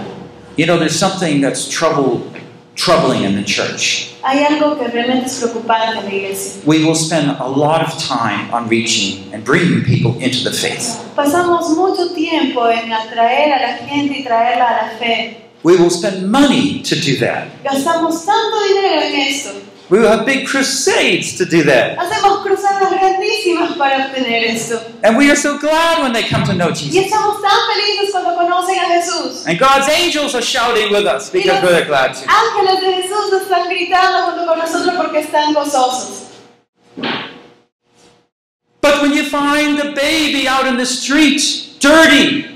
[0.57, 2.31] You know, there's something that's trouble
[2.77, 4.14] troubling in the church.
[4.22, 6.62] Hay algo que realmente es preocupante en la iglesia.
[6.64, 10.96] We will spend a lot of time on reaching and bringing people into the faith.
[11.16, 15.40] Pasamos mucho tiempo en atraer a la gente y traerla a la fe.
[15.64, 17.48] We will spend money to do that.
[17.64, 19.50] Gastamos tanto dinero en esto.
[19.90, 21.99] We will have big crusades to do that.
[21.99, 24.81] Hacemos cruzadas grandísimas para obtener esto.
[25.03, 27.05] And we are so glad when they come to know Y Jesus.
[27.05, 29.47] estamos tan felices cuando conocen a Jesús.
[29.47, 32.27] And God's angels are shouting with us because we're glad to.
[32.27, 36.31] Ángeles de Jesús están gritando junto con nosotros porque están gozosos.
[38.81, 42.47] But when you find the baby out in the street, dirty,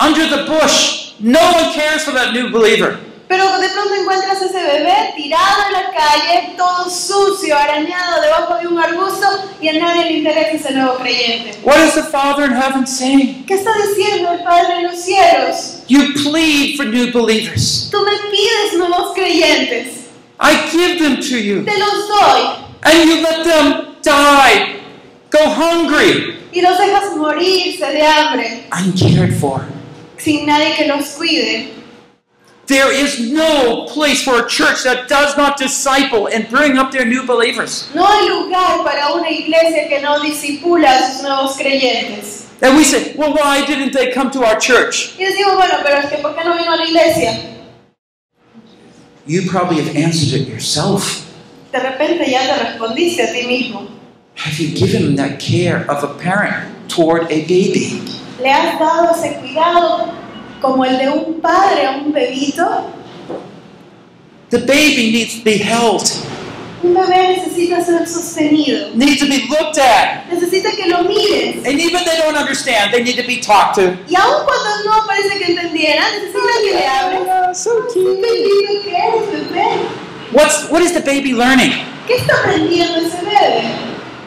[0.00, 2.98] under the bush, no one cares for that new believer.
[3.26, 8.68] Pero de pronto encuentras ese bebé tirado en la calle, todo sucio, arañado debajo de
[8.68, 9.26] un arbusto
[9.62, 11.58] y a nadie le interesa ese nuevo creyente.
[11.62, 13.44] What is the Father in heaven saying?
[13.46, 15.82] ¿Qué está diciendo el Padre en los cielos?
[15.88, 17.88] You plead for new believers.
[17.90, 20.04] Tú me pides nuevos creyentes,
[20.38, 21.64] I give them to you.
[21.64, 24.76] te los doy And you let them die,
[25.30, 29.62] go hungry, y los dejas morirse de hambre uncared for.
[30.18, 31.72] sin nadie que los cuide.
[32.66, 37.04] There is no place for a church that does not disciple and bring up their
[37.04, 37.90] new believers.
[37.94, 42.48] No hay lugar para una iglesia que no disipula a sus nuevos creyentes.
[42.62, 45.14] And we say, well, why didn't they come to our church?
[45.18, 47.54] Y decimos, bueno, pero es que ¿por qué no vino a la iglesia?
[49.26, 51.30] You probably have answered it yourself.
[51.70, 53.90] De repente ya te respondiste a ti mismo.
[54.36, 58.00] Have you given that care of a parent toward a baby?
[58.40, 60.23] ¿Le has dado ese cuidado
[60.64, 62.64] como el de un padre a un bebito?
[64.48, 66.02] The baby needs to be held,
[66.82, 68.94] Un bebé necesita ser sostenido.
[68.94, 70.26] needs to be looked at.
[70.30, 71.66] Necesita que lo mires.
[71.66, 73.96] And even they don't understand, they need to be talked to.
[74.08, 77.28] Y aun cuando no parece que entendiera, necesita que le hables.
[77.30, 79.88] Ah, so ah, Qué lindo que eres, bebé.
[80.32, 81.72] What's what is the baby learning?
[82.06, 83.64] ¿Qué está aprendiendo ese bebé?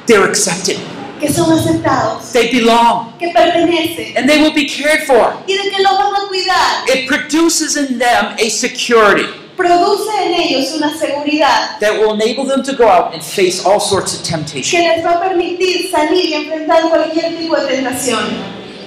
[0.08, 0.78] They're accepted.
[1.19, 3.17] Que son aceptados, They belong.
[3.17, 5.34] que pertenecen And they will be cared for.
[5.47, 6.84] y de que los van a cuidar.
[6.88, 9.25] It produces in them a security
[9.56, 13.80] Produce en ellos una seguridad that will enable them to go out and face all
[13.80, 14.84] sorts of que temptation.
[14.84, 18.19] les va a permitir salir y enfrentar cualquier tipo de tentación.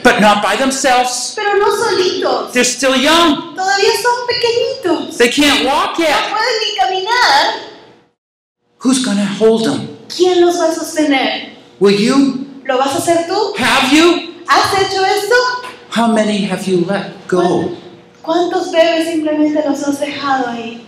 [0.04, 1.32] But not by themselves.
[1.34, 3.54] Pero no solitos, They're still young.
[3.56, 5.18] todavía son pequeñitos.
[5.18, 6.30] They can't walk No yet.
[6.30, 7.54] pueden ni caminar.
[8.78, 9.88] Who's going to hold them?
[10.08, 11.58] ¿Quién los va a sostener?
[11.80, 12.46] Will you?
[12.66, 13.54] ¿Lo vas a hacer tú?
[13.58, 14.34] Have you?
[14.46, 15.34] ¿Has hecho esto?
[15.88, 17.70] How many have you let go?
[18.22, 20.86] ¿Cuántos bebés simplemente los has dejado ahí?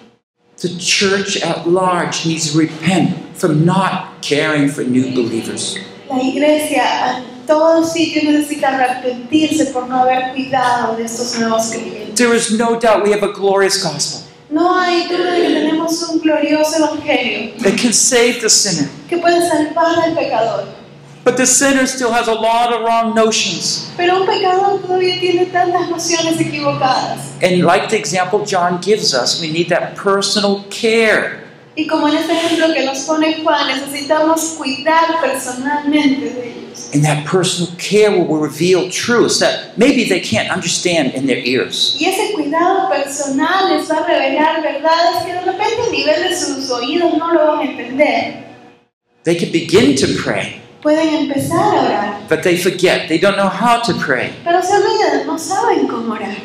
[0.59, 5.79] The church at large needs to repent from not caring for new believers.
[6.11, 12.17] La iglesia en todos sitios necesita arrepentirse por no haber cuidado de estos nuevos creyentes.
[12.17, 16.03] There is no doubt we have a glorious gospel No hay duda de que tenemos
[16.11, 18.91] un glorioso evangelio that can save the sinner.
[19.09, 20.82] que puede salvar al pecador.
[21.25, 23.91] But the sinner still has a lot of wrong notions.
[23.97, 27.41] Pero un pecador todavía tiene tantas nociones equivocadas.
[27.41, 31.43] And like the example John gives us, we need that personal care.
[31.75, 36.91] Y como en este ejemplo que nos pone Juan, necesitamos cuidar personalmente de ellos.
[36.93, 41.97] And that personal care will reveal truths that maybe they can't understand in their ears.
[41.99, 46.37] Y ese cuidado personal les va a revelar verdades que de repente a nivel de
[46.37, 48.45] sus oídos no lo van a entender.
[49.25, 53.09] They can begin to pray, Pueden empezar a orar, but they forget.
[53.09, 54.33] They don't know how to pray.
[54.45, 56.37] pero se olvidan, no saben cómo orar.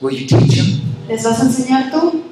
[0.00, 0.80] Will you teach them?
[1.08, 2.22] ¿Les vas a enseñar tú?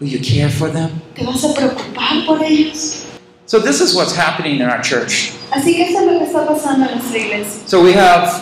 [0.00, 1.00] Will you care for them?
[1.14, 3.06] ¿Te vas a preocupar por ellos?
[3.46, 5.32] So, this is what's happening in our church.
[5.50, 7.66] Así que eso es lo que está pasando en nuestra iglesia.
[7.68, 8.40] So, we have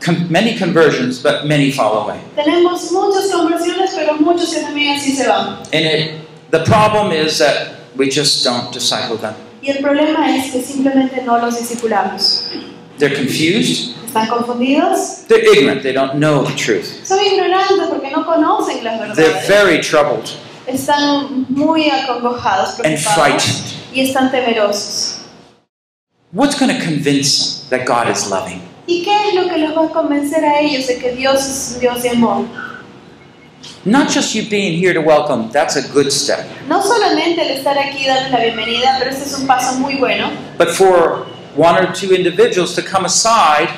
[0.00, 2.18] con- many conversions, but many fall away.
[2.36, 5.58] Tenemos muchas conversiones, pero muchos que también así se van.
[5.72, 9.34] And it, the problem is that we just don't disciple them.
[9.62, 12.44] Y el problema es que simplemente no los discipulamos.
[12.98, 15.24] They're confused, ¿Están confundidos?
[15.28, 17.04] they're ignorant, they don't know the truth.
[17.04, 19.48] Son ignorantes porque no conocen las They're verdades.
[19.48, 20.28] very troubled
[20.66, 23.94] Están muy acongojados, and preocupados frightened.
[23.94, 25.14] y están temerosos.
[26.32, 28.60] What's going to convince them that God is loving?
[28.86, 31.72] ¿Y qué es lo que los va a convencer a ellos de que Dios es
[31.74, 32.44] un Dios de amor?
[33.84, 36.46] Not just you being here to welcome, that's a good step.
[36.68, 40.30] No solamente el estar aquí darles la bienvenida, pero este es un paso muy bueno,
[40.58, 43.68] But for one or two individuals to come aside,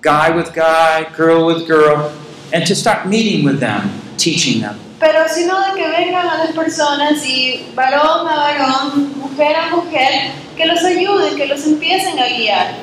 [0.00, 2.12] guy with guy, girl with girl,
[2.52, 4.78] and to start meeting with them, teaching them.
[5.00, 10.30] pero sino de que vengan a las personas y varón a varón, mujer a mujer,
[10.56, 12.74] que los ayuden, que los empiecen a guiar.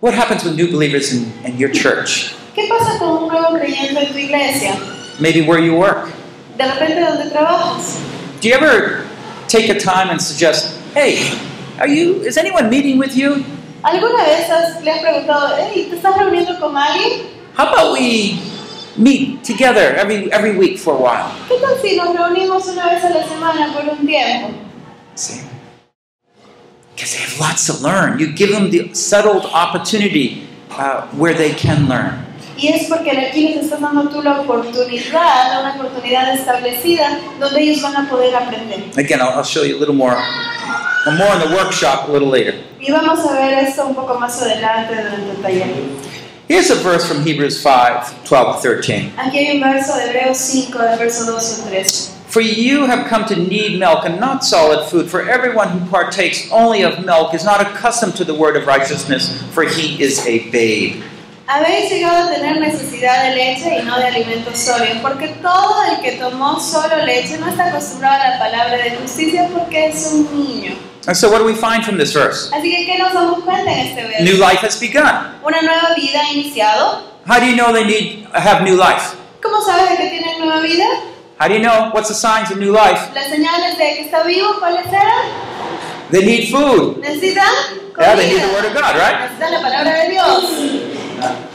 [0.00, 2.32] What happens with new believers in, in your church?
[2.54, 4.74] ¿Qué pasa con un nuevo creyente en tu iglesia?
[5.20, 6.08] Maybe where you work.
[6.56, 8.00] de repente donde trabajas.
[8.40, 9.04] Do you ever
[9.48, 11.30] take a time and suggest, hey,
[11.78, 13.44] are you, is anyone meeting with you?
[13.82, 17.28] ¿Alguna vez has- le has preguntado, hey, ¿te estás reuniendo con alguien?
[17.56, 18.38] How about we
[18.96, 21.32] meet together every, every week for a while?
[21.48, 24.50] ¿Qué tal si nos reunimos una vez a la semana por un tiempo?
[25.14, 25.40] See?
[26.94, 28.18] Because they have lots to learn.
[28.18, 32.26] You give them the settled opportunity uh, where they can learn.
[32.60, 37.80] Y es porque aquí les estás dando tú la oportunidad, una oportunidad establecida donde ellos
[37.80, 38.80] van a poder aprender.
[38.98, 40.14] Again, I'll, I'll show you a little more,
[41.06, 42.54] more in the workshop a little later.
[42.78, 46.10] Y vamos a ver esto un poco más adelante durante el taller.
[46.48, 49.12] Here's a verse from Hebrews 5 12 to 13.
[49.16, 52.20] Aquí hay un verso de Hebreos 5, del verso 12 al 13.
[52.26, 56.48] For you have come to need milk and not solid food, for everyone who partakes
[56.52, 60.48] only of milk is not accustomed to the word of righteousness, for he is a
[60.50, 61.02] babe.
[61.52, 66.00] Habéis llegado a tener necesidad de leche y no de alimentos sólidos, porque todo el
[66.00, 70.28] que tomó solo leche no está acostumbrado a la palabra de justicia porque es un
[70.32, 70.76] niño.
[71.08, 72.50] And so, what do we find from this verse?
[72.54, 74.48] Así que, ¿qué nos damos cuenta en este New verso?
[74.48, 75.02] life has begun.
[75.42, 77.02] Una nueva vida ha iniciado.
[77.26, 79.16] How do you know they need have new life?
[79.42, 80.84] ¿Cómo sabes de que tienen nueva vida?
[81.40, 83.00] How do you know what's the signs of new life?
[83.12, 85.26] Las señales de que está vivo, ¿cuáles eran?
[86.12, 86.98] They need food.
[87.00, 87.48] Necesitan
[87.98, 88.68] Yeah, they need the word comida.
[88.68, 89.20] of God, right?
[89.30, 90.44] Necesitan la palabra de Dios.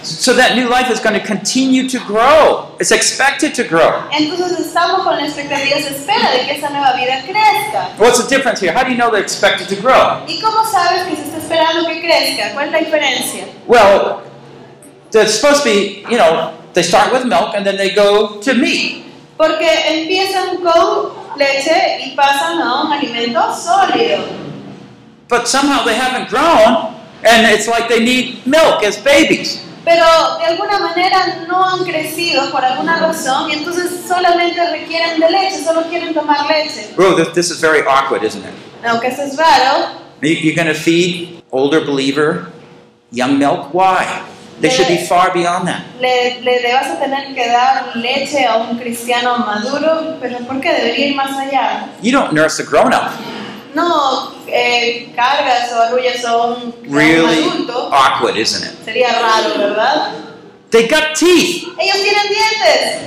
[0.03, 2.75] So that new life is going to continue to grow.
[2.79, 4.03] It's expected to grow.
[4.11, 7.97] Entonces estamos con la expectativa, se espera de que esa nueva vida crezca.
[7.97, 8.71] What's the difference here?
[8.73, 10.23] How do you know they're expected to grow?
[10.27, 12.53] ¿Y cómo sabes que se está esperando que crezca?
[12.53, 13.45] ¿Cuál es la diferencia?
[13.67, 14.21] Well,
[15.11, 18.53] they're supposed to be, you know, they start with milk and then they go to
[18.53, 19.05] meat.
[19.37, 24.23] Porque empiezan con leche y pasan a un alimento sólido.
[25.27, 29.61] But somehow they haven't grown and it's like they need milk as babies.
[29.83, 30.03] Pero
[30.39, 35.63] de alguna manera no han crecido por alguna razón y entonces solamente requieren de leche,
[35.63, 36.89] solo quieren tomar leche.
[36.95, 38.53] Bro, this, this is very awkward, isn't it?
[38.83, 39.89] Aunque eso es raro,
[40.21, 42.47] You- You're going to feed older believer
[43.11, 43.73] young milk?
[43.73, 44.05] Why?
[44.61, 45.81] They should be far beyond that.
[45.99, 50.59] le, le le vas a tener que dar leche a un cristiano maduro, pero ¿por
[50.61, 51.89] qué debería ir más allá?
[52.01, 53.11] You don't nurse a grown up.
[53.75, 58.85] No eh, cargas o arrullas a un, a un Really adulto, awkward, isn't it?
[58.85, 60.13] sería raro, ¿verdad?
[60.71, 61.67] They got teeth.
[61.77, 63.01] Ellos tienen dientes,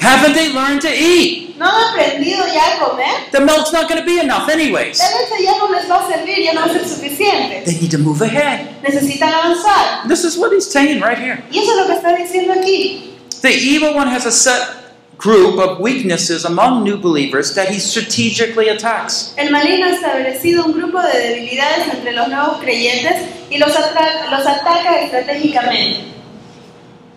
[0.00, 1.56] Haven't they learned to eat?
[1.58, 3.30] ¿no han aprendido ya a comer?
[3.32, 4.98] The milk's not going to be enough, anyways.
[4.98, 7.64] La leche ya no les va a servir, ya no va a ser suficiente.
[7.64, 8.82] They need to move ahead.
[8.82, 10.06] Necesitan avanzar.
[10.08, 11.42] This is what he's saying right here.
[11.50, 13.14] Y eso es lo que está diciendo aquí.
[13.42, 14.85] The evil one has a set
[15.18, 19.34] group of weaknesses among new believers that he strategically attacks.
[19.38, 24.30] El maligno ha establecido un grupo de debilidades entre los nuevos creyentes y los, atra-
[24.30, 26.04] los ataca estratégicamente.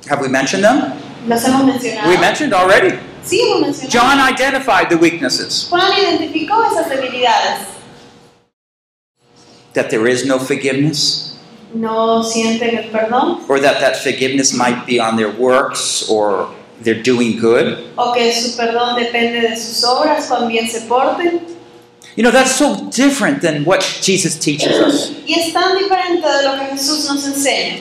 [0.10, 0.94] Have we mentioned them?
[1.28, 2.08] ¿Los hemos mencionado?
[2.08, 2.98] We mentioned already.
[3.26, 3.92] Sí, hemos mencionado.
[3.92, 7.68] John identified the weaknesses Juan identificó esas debilidades.
[9.74, 11.38] that there is no forgiveness,
[11.74, 16.50] No sienten el perdón or that that forgiveness might be on their works or
[16.84, 17.78] they're doing good.
[17.98, 21.42] o que su perdón depende de sus obras, cuán bien se porten.
[22.16, 25.12] You know, that's so different than what Jesus teaches us.
[25.26, 27.80] Y es tan diferente de lo que Jesús nos enseña.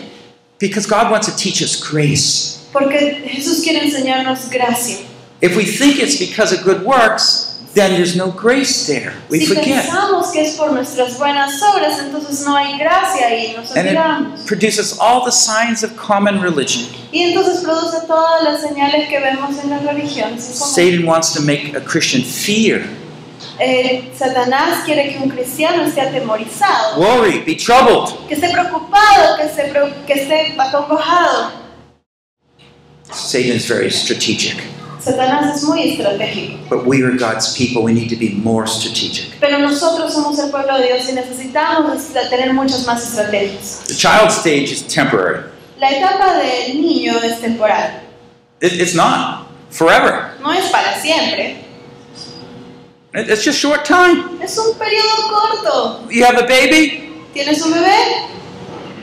[0.61, 2.59] Because God wants to teach us grace.
[2.72, 4.99] Porque Jesús quiere enseñarnos gracia.
[5.40, 7.47] If we think it's because of good works,
[7.78, 9.12] then there's no grace there.
[9.30, 9.84] We si forget.
[9.84, 14.46] pensamos que es por nuestras buenas obras, entonces no hay gracia y nos And it
[14.46, 16.88] produces all the signs of common religion.
[17.12, 20.48] Y entonces produce todas las señales que vemos en las religiones.
[20.48, 22.82] Es Satan wants to make a Christian fear,
[23.60, 28.14] eh, Satanás quiere que un cristiano esté atemorizado, worry, be troubled.
[28.28, 29.72] que esté preocupado, que esté,
[30.06, 31.52] que esté acongojado.
[33.10, 34.77] Satan is very strategic.
[35.09, 36.59] Satanás es muy estratégico.
[36.68, 37.82] But we are God's people.
[37.82, 39.38] We need to be more strategic.
[39.40, 43.84] Pero nosotros somos el pueblo de Dios y necesitamos tener muchas más estrategias.
[43.86, 45.44] The child stage is temporary.
[45.80, 48.00] La etapa del niño es temporal,
[48.61, 50.32] It, it's not forever.
[50.42, 51.64] no es para siempre,
[53.14, 54.24] It- it's just short time.
[54.42, 56.11] es un periodo corto.
[56.11, 57.04] You have a baby.
[57.32, 57.96] ¿Tienes un bebé?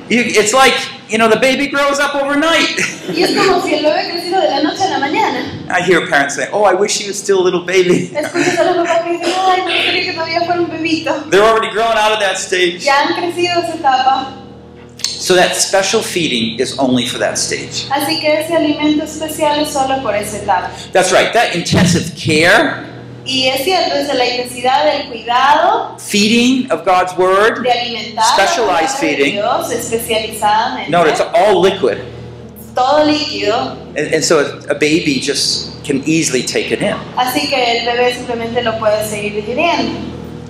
[0.10, 0.76] You, it's like
[1.10, 2.80] you know the baby grows up overnight.
[3.14, 5.39] Y es como si el bebé creciera de la noche a la mañana.
[5.70, 8.64] I hear parents say, "Oh, I wish he was still a little baby." Escuchas a
[8.64, 11.14] los papás que dicen, oh, ay, me gustaría que todavía fuera un bebito.
[11.30, 12.80] They're already grown out of that stage.
[12.80, 14.34] Ya han crecido esa etapa,
[14.97, 17.88] So that special feeding is only for that stage.
[17.89, 20.70] así que ese alimento especial es solo por esa etapa.
[20.91, 21.32] That's right.
[21.34, 22.84] That intensive care,
[23.26, 27.63] Y es cierto, la intensidad del cuidado, feeding of God's word.
[27.63, 29.34] de alimentar Specialized feeding.
[29.34, 30.89] Dios especializadamente.
[30.91, 31.97] Note it's all liquid.
[32.76, 36.95] todo líquido, And, and so a baby just can easily take it in.
[37.17, 39.91] así que el bebé simplemente lo puede seguir digiriendo.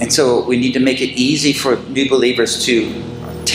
[0.02, 2.92] And so we need to make it easy for new believers to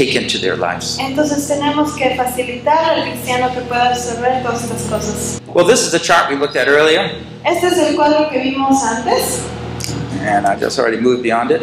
[0.01, 0.99] take into their lives.
[0.99, 5.41] Entonces tenemos que facilitar al cristiano que pueda absorber todas estas cosas.
[5.55, 7.11] Well, this is the chart we looked at earlier,
[7.45, 9.43] Este es el cuadro que vimos antes.
[10.23, 11.61] and I just already moved beyond it.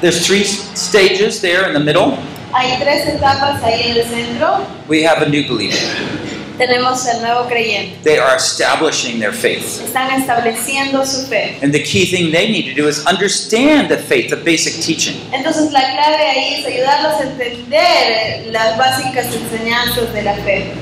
[0.00, 2.18] There's three stages there in the middle.
[2.52, 4.66] Hay tres etapas ahí en el centro.
[4.88, 6.25] We have a new believer.
[6.58, 7.98] Tenemos el nuevo creyente.
[8.02, 9.82] They are establishing their faith.
[9.84, 11.58] Están estableciendo su fe.
[11.62, 15.20] And the key thing they need to do is understand the faith, the basic teaching.
[15.32, 20.72] Entonces la clave ahí es ayudarlos a entender las básicas enseñanzas de la fe.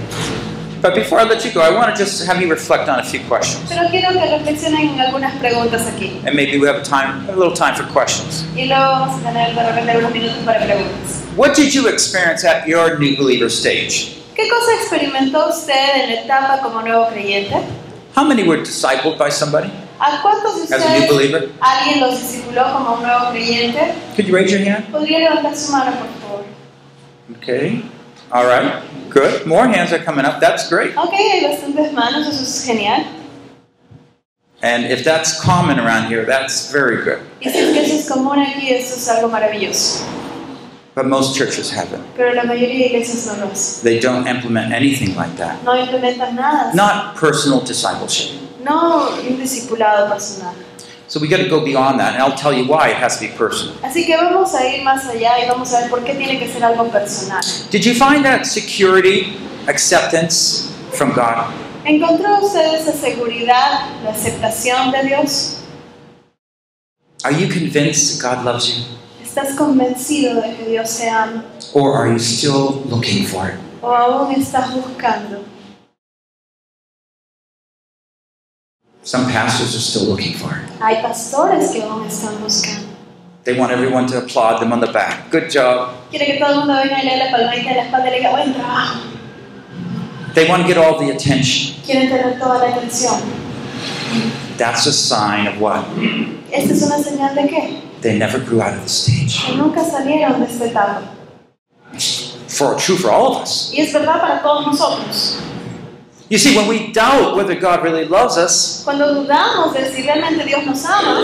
[0.80, 3.02] But before I let you go, I want to just have you reflect on a
[3.02, 3.70] few questions.
[3.70, 6.20] Pero quiero que reflexionen en algunas preguntas aquí.
[6.26, 8.44] And maybe we have a time, a little time for questions.
[8.54, 11.22] Y luego vamos a tener de repente unos minutos para preguntas.
[11.36, 14.23] What did you experience at your new believer stage?
[14.34, 17.54] ¿Qué cosa experimentó usted en la etapa como nuevo creyente?
[18.16, 19.70] How many were discipled by somebody
[20.00, 21.48] ¿A cuántos de as a new ustedes believer?
[21.60, 23.94] alguien los discipuló como un nuevo creyente?
[24.16, 24.90] Could you raise your hand?
[24.90, 26.44] ¿Podría levantar su mano, por favor?
[27.38, 27.84] Okay.
[28.32, 28.82] All right.
[29.10, 29.46] Good.
[29.46, 30.40] More hands are coming up.
[30.40, 30.96] That's great.
[30.96, 33.04] Ok, hay bastantes manos, eso es genial.
[34.62, 37.20] And if that's common around here, that's very good.
[37.40, 40.02] Y si es que eso es común aquí, eso es algo maravilloso.
[40.94, 42.04] But most churches haven't.
[42.16, 43.82] Pero la mayoría de iglesias no lo hacen.
[43.82, 45.62] They don't implement anything like that.
[45.64, 46.72] No implementan nada.
[46.74, 48.40] Not personal discipleship.
[48.62, 50.54] No un discipulado personal.
[51.08, 53.26] So we got to go beyond that, and I'll tell you why it has to
[53.26, 53.74] be personal.
[53.82, 56.48] Así que vamos a ir más allá y vamos a ver por qué tiene que
[56.48, 57.42] ser algo personal.
[57.70, 59.36] Did you find that security,
[59.66, 61.52] acceptance from God?
[61.84, 65.60] ¿Encontró usted esa seguridad, la aceptación de Dios?
[67.24, 68.84] Are you convinced that God loves you?
[69.36, 71.44] ¿Estás convencido de que Dios te ama?
[71.72, 73.56] Or are you still looking for it?
[73.82, 75.42] ¿O aún estás buscando?
[79.02, 80.70] Some pastors are still looking for it.
[80.80, 82.86] Hay pastores que aún están buscando.
[83.42, 85.32] They want everyone to applaud them on the back.
[85.32, 85.90] Good job.
[86.10, 88.10] Quiere que todo el mundo venga y le dé la palmadita en la espalda y
[88.12, 89.00] le diga, buen trabajo.
[90.34, 91.74] They want to get all the attention.
[91.84, 93.20] Quieren tener toda la atención.
[94.58, 95.82] That's a sign of what?
[96.52, 97.93] ¿Esta es una señal de qué?
[98.04, 99.56] They never grew out of the stage.
[99.56, 101.02] Nunca salieron de etapa.
[102.48, 103.72] For true for all of us.
[103.72, 105.40] Y es verdad para todos nosotros.
[106.28, 110.44] You see, when we doubt whether God really loves us, Cuando dudamos de si realmente
[110.44, 111.18] Dios nos ama,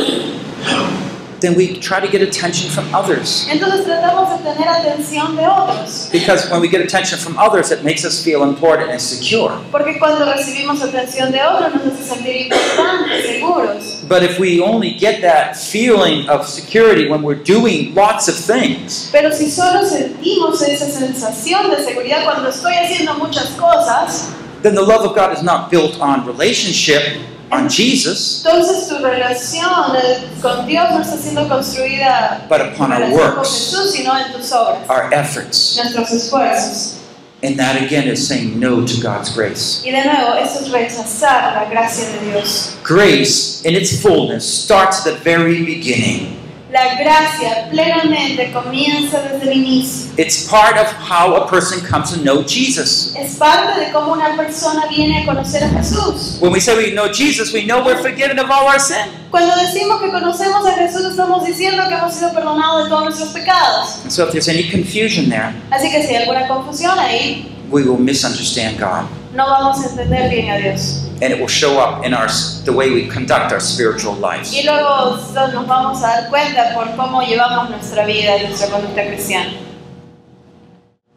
[1.41, 3.47] then we try to get attention from others.
[3.51, 6.09] entonces tratamos de tener atención de otros.
[6.13, 9.53] Because when we get attention from others, it makes us feel important and secure.
[9.71, 14.09] Porque cuando recibimos atención de otros nos hace sentir importantes, seguros.
[14.09, 19.09] But if we only get that feeling of security when we're doing lots of things,
[19.13, 24.29] Pero si solo sentimos esa sensación de seguridad cuando estoy haciendo muchas cosas,
[24.63, 27.19] then the love of God is not built on relationship,
[27.53, 33.01] on Jesus, entonces tu relación eh, con Dios no está siendo construida but upon our
[33.03, 35.77] con works, Jesús, sino en tus obras, our efforts.
[35.77, 36.97] nuestros esfuerzos.
[37.43, 39.83] And that again is saying no to God's grace.
[39.83, 42.77] Y de nuevo, eso es rechazar la gracia de Dios.
[42.85, 46.40] Grace in its fullness starts at the very beginning.
[46.73, 50.13] La gracia plenamente comienza desde el inicio.
[50.17, 53.13] It's part of how a person comes to know Jesus.
[53.17, 56.39] Es parte de cómo una persona viene a conocer a Jesús.
[56.41, 59.05] When we say we know Jesus, we know we're forgiven of all our sin.
[59.33, 63.31] Cuando decimos que conocemos a Jesús, estamos diciendo que hemos sido perdonados de todos nuestros
[63.31, 64.03] pecados.
[64.05, 67.83] And so if there's any confusion there, Así que si hay alguna confusión ahí, we
[67.83, 69.07] will misunderstand God.
[69.33, 71.07] No vamos a entender bien a Dios.
[71.23, 72.29] And it will show up in our
[72.65, 74.53] the way we conduct our spiritual lives.
[74.53, 75.17] Y luego
[75.53, 79.53] nos vamos a dar cuenta por cómo llevamos nuestra vida y nuestra conducta cristiana.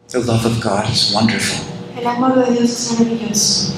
[0.08, 1.64] The love of God is wonderful.
[1.96, 3.72] El amor de Dios es maravilloso.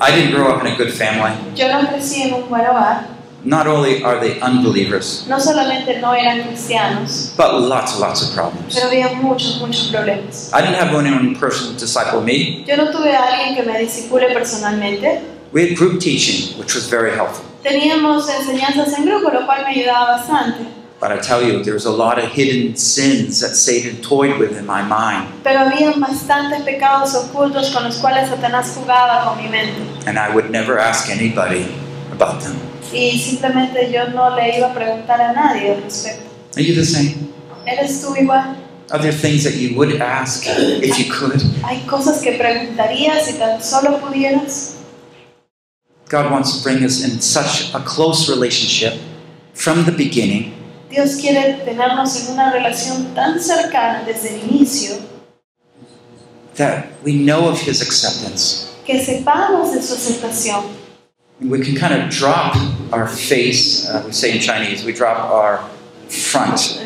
[0.00, 1.32] I didn't grow up in a good family.
[1.54, 3.15] Yo no crecí en un buen hogar.
[3.46, 8.34] Not only are they unbelievers, No solamente no eran cristianos, but lots and lots of
[8.34, 8.74] problems.
[8.74, 10.50] pero había muchos, muchos problemas.
[10.52, 12.64] I didn't have anyone person disciple me.
[12.66, 15.22] Yo no tuve a alguien que me disipule personalmente.
[15.52, 17.44] We had group teaching, which was very helpful.
[17.62, 20.66] Teníamos enseñanzas en grupo, lo cual me ayudaba bastante.
[20.98, 24.66] But I tell you, there's a lot of hidden sins that Satan toyed with in
[24.66, 29.82] my mind, Pero había bastantes pecados ocultos con los cuales Satanás jugaba con mi mente.
[30.08, 31.66] and I would never ask anybody
[32.10, 32.56] about them.
[32.92, 36.24] Y simplemente yo no le iba a preguntar a nadie al respecto.
[36.56, 37.14] Are you the same?
[37.66, 38.56] ¿Eres tú igual?
[38.90, 41.42] Are there things that you would ask if you could?
[41.64, 44.74] ¿Hay cosas que preguntarías si tan solo pudieras?
[46.08, 48.94] God wants to bring us in such a close relationship
[49.54, 50.52] from the beginning
[50.88, 54.96] Dios quiere tenernos en una relación tan cercana desde el inicio
[56.54, 58.72] that we know of His acceptance.
[58.86, 60.64] que sepamos de su aceptación.
[61.40, 62.56] We can kind of drop
[62.92, 65.58] our face, uh, we say in Chinese, we drop our
[66.08, 66.80] front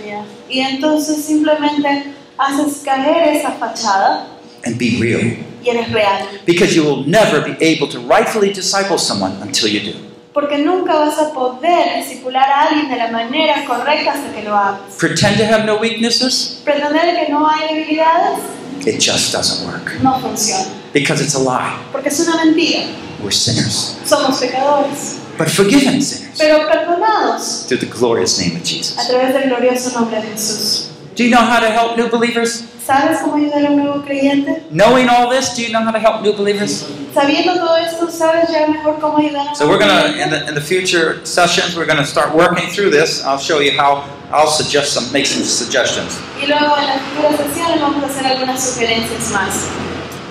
[0.48, 4.26] Y entonces simplemente haces caer esa fachada
[4.64, 5.20] and be real.
[5.62, 6.26] y eres real.
[6.46, 9.98] Because you will never be able to rightfully disciple someone until you do.
[10.32, 14.56] Porque nunca vas a poder discipular a alguien de la manera correcta hasta que lo
[14.56, 14.96] hagas.
[14.98, 18.40] Pretend to have no weaknesses, Pretender que no hay debilidades
[18.86, 20.00] it just doesn't work.
[20.02, 20.66] no funciona.
[20.92, 21.78] Because it's a lie.
[21.92, 22.86] Porque es una mentira.
[23.22, 25.20] We're sinners, Somos pecadores.
[25.38, 28.96] but forgiven sinners Pero perdonados through the glorious name of Jesus.
[28.98, 30.86] a través del glorioso nombre de Jesús.
[31.16, 32.64] Do you know how to help new believers?
[32.84, 34.64] ¿Sabes cómo ayudar a un nuevo creyente?
[34.70, 36.84] Knowing all this, do you know how to help new believers?
[37.14, 40.54] Sabiendo todo esto, ¿sabes ya mejor cómo ayudar a So we're gonna in the in
[40.54, 43.22] the future sessions we're gonna start working through this.
[43.24, 46.18] I'll show you how I'll suggest some make some suggestions.
[46.40, 49.66] Y luego en las futuras sesiones vamos a algunas sugerencias más.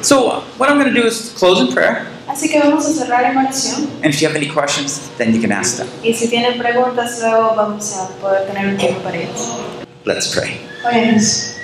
[0.02, 3.38] So what I'm gonna do is close in prayer, Así que vamos a cerrar en
[3.38, 3.90] oración.
[4.04, 5.88] and if you have any questions, then you can ask them.
[6.04, 9.50] Y si tienen preguntas, luego vamos a poder tener un tiempo para ellas.
[10.06, 10.62] Let's pray.
[10.86, 11.56] Oremos.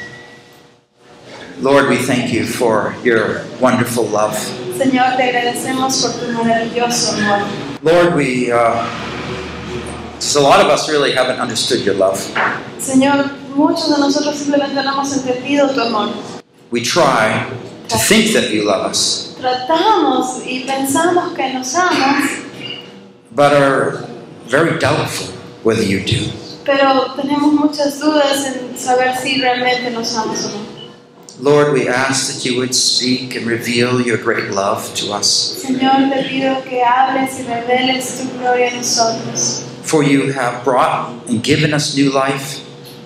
[1.61, 4.35] Lord, we thank you for your wonderful love.
[4.77, 7.47] Señor, te agradecemos por tu maravilloso amor.
[7.81, 8.85] Lord, we uh,
[10.19, 12.19] just a lot of us really haven't understood your love.
[12.79, 16.09] Señor, muchos de nosotros simplemente no hemos entendido tu amor.
[16.71, 17.45] We try
[17.89, 22.29] to think that you love us, Tratamos y pensamos que nos amas,
[23.31, 24.05] but are
[24.47, 25.27] very doubtful
[25.63, 26.31] whether you do.
[26.65, 30.75] pero tenemos muchas dudas en saber si realmente nos amas o no.
[31.37, 35.61] Lord, we ask that you would speak and reveal your great love to us.
[35.61, 41.09] Señor, te pido que hables y reveles tu gloria a nosotros, For you have brought
[41.29, 42.61] and given us new life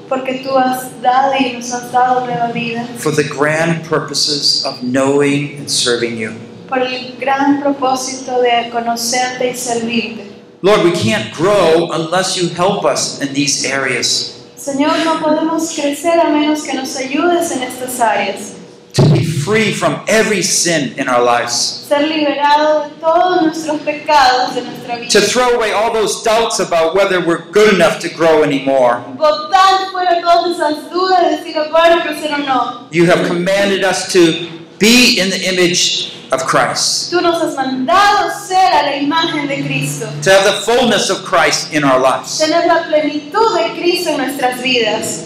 [0.10, 4.82] porque tú has dado y nos has dado nueva vida, for the grand purposes of
[4.82, 6.32] knowing and serving you.
[6.68, 10.26] por el gran propósito de conocerte y servirte.
[10.62, 16.20] Lord, we can't grow unless you help us in these areas Señor, no podemos crecer
[16.20, 18.59] a menos que nos ayudes en estas áreas.
[19.04, 24.54] To be free from every sin in our lives, Ser liberado de todos nuestros pecados
[24.56, 25.10] de nuestra vida.
[25.10, 29.02] to throw away all those doubts about whether we're good enough to grow anymore.
[29.18, 32.88] Botar fuera todas esas dudas de si lo puedo crecer o no.
[32.92, 34.48] You have commanded us to
[34.78, 39.64] be in the image of Christ, Tú nos has mandado ser a la imagen de
[39.66, 40.06] Cristo.
[40.22, 42.38] to have the fullness of Christ in our lives.
[42.40, 45.26] Tener la plenitud de Cristo en nuestras vidas.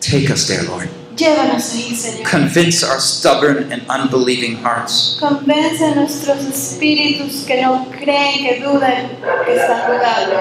[0.00, 0.90] Take us there, Lord.
[1.20, 2.30] Llévanos ahí, Señor.
[2.30, 5.18] Convince our stubborn and unbelieving hearts.
[5.20, 9.10] Convence a nuestros espíritus que no creen, que dudan,
[9.44, 10.40] que están dudando.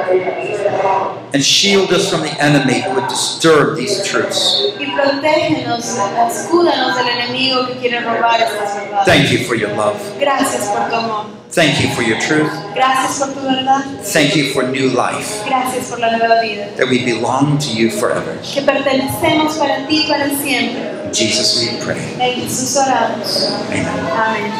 [1.34, 4.62] and shield us from the enemy who would disturb these truths.
[4.80, 5.98] Y protégenos,
[6.30, 9.06] escúdanos del enemigo que quiere robar estas verdades.
[9.06, 9.98] Thank you for your love.
[10.18, 11.39] Gracias por tu amor.
[11.52, 12.52] Thank you for your truth.
[12.76, 13.84] Gracias por tu verdad.
[14.14, 16.68] Thank you for new life, Gracias por la nueva vida.
[16.78, 18.38] that we belong to you forever.
[18.44, 20.80] Que pertenecemos para ti para siempre.
[21.06, 21.98] In Jesus we pray.
[22.20, 23.50] En Jesús oramos.
[23.68, 23.86] Amen.
[24.16, 24.52] Amén.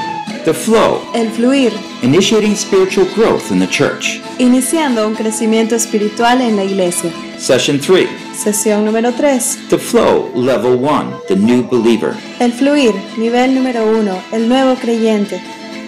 [0.46, 1.72] The flow, El fluir,
[2.02, 4.20] initiating spiritual growth in the church.
[4.40, 7.12] iniciando un crecimiento espiritual en la iglesia.
[7.38, 8.08] Session 3.
[8.36, 9.68] Sesión número 3.
[9.70, 12.16] The flow, level 1, the new believer.
[12.40, 15.40] El fluir, nivel número 1, el nuevo creyente.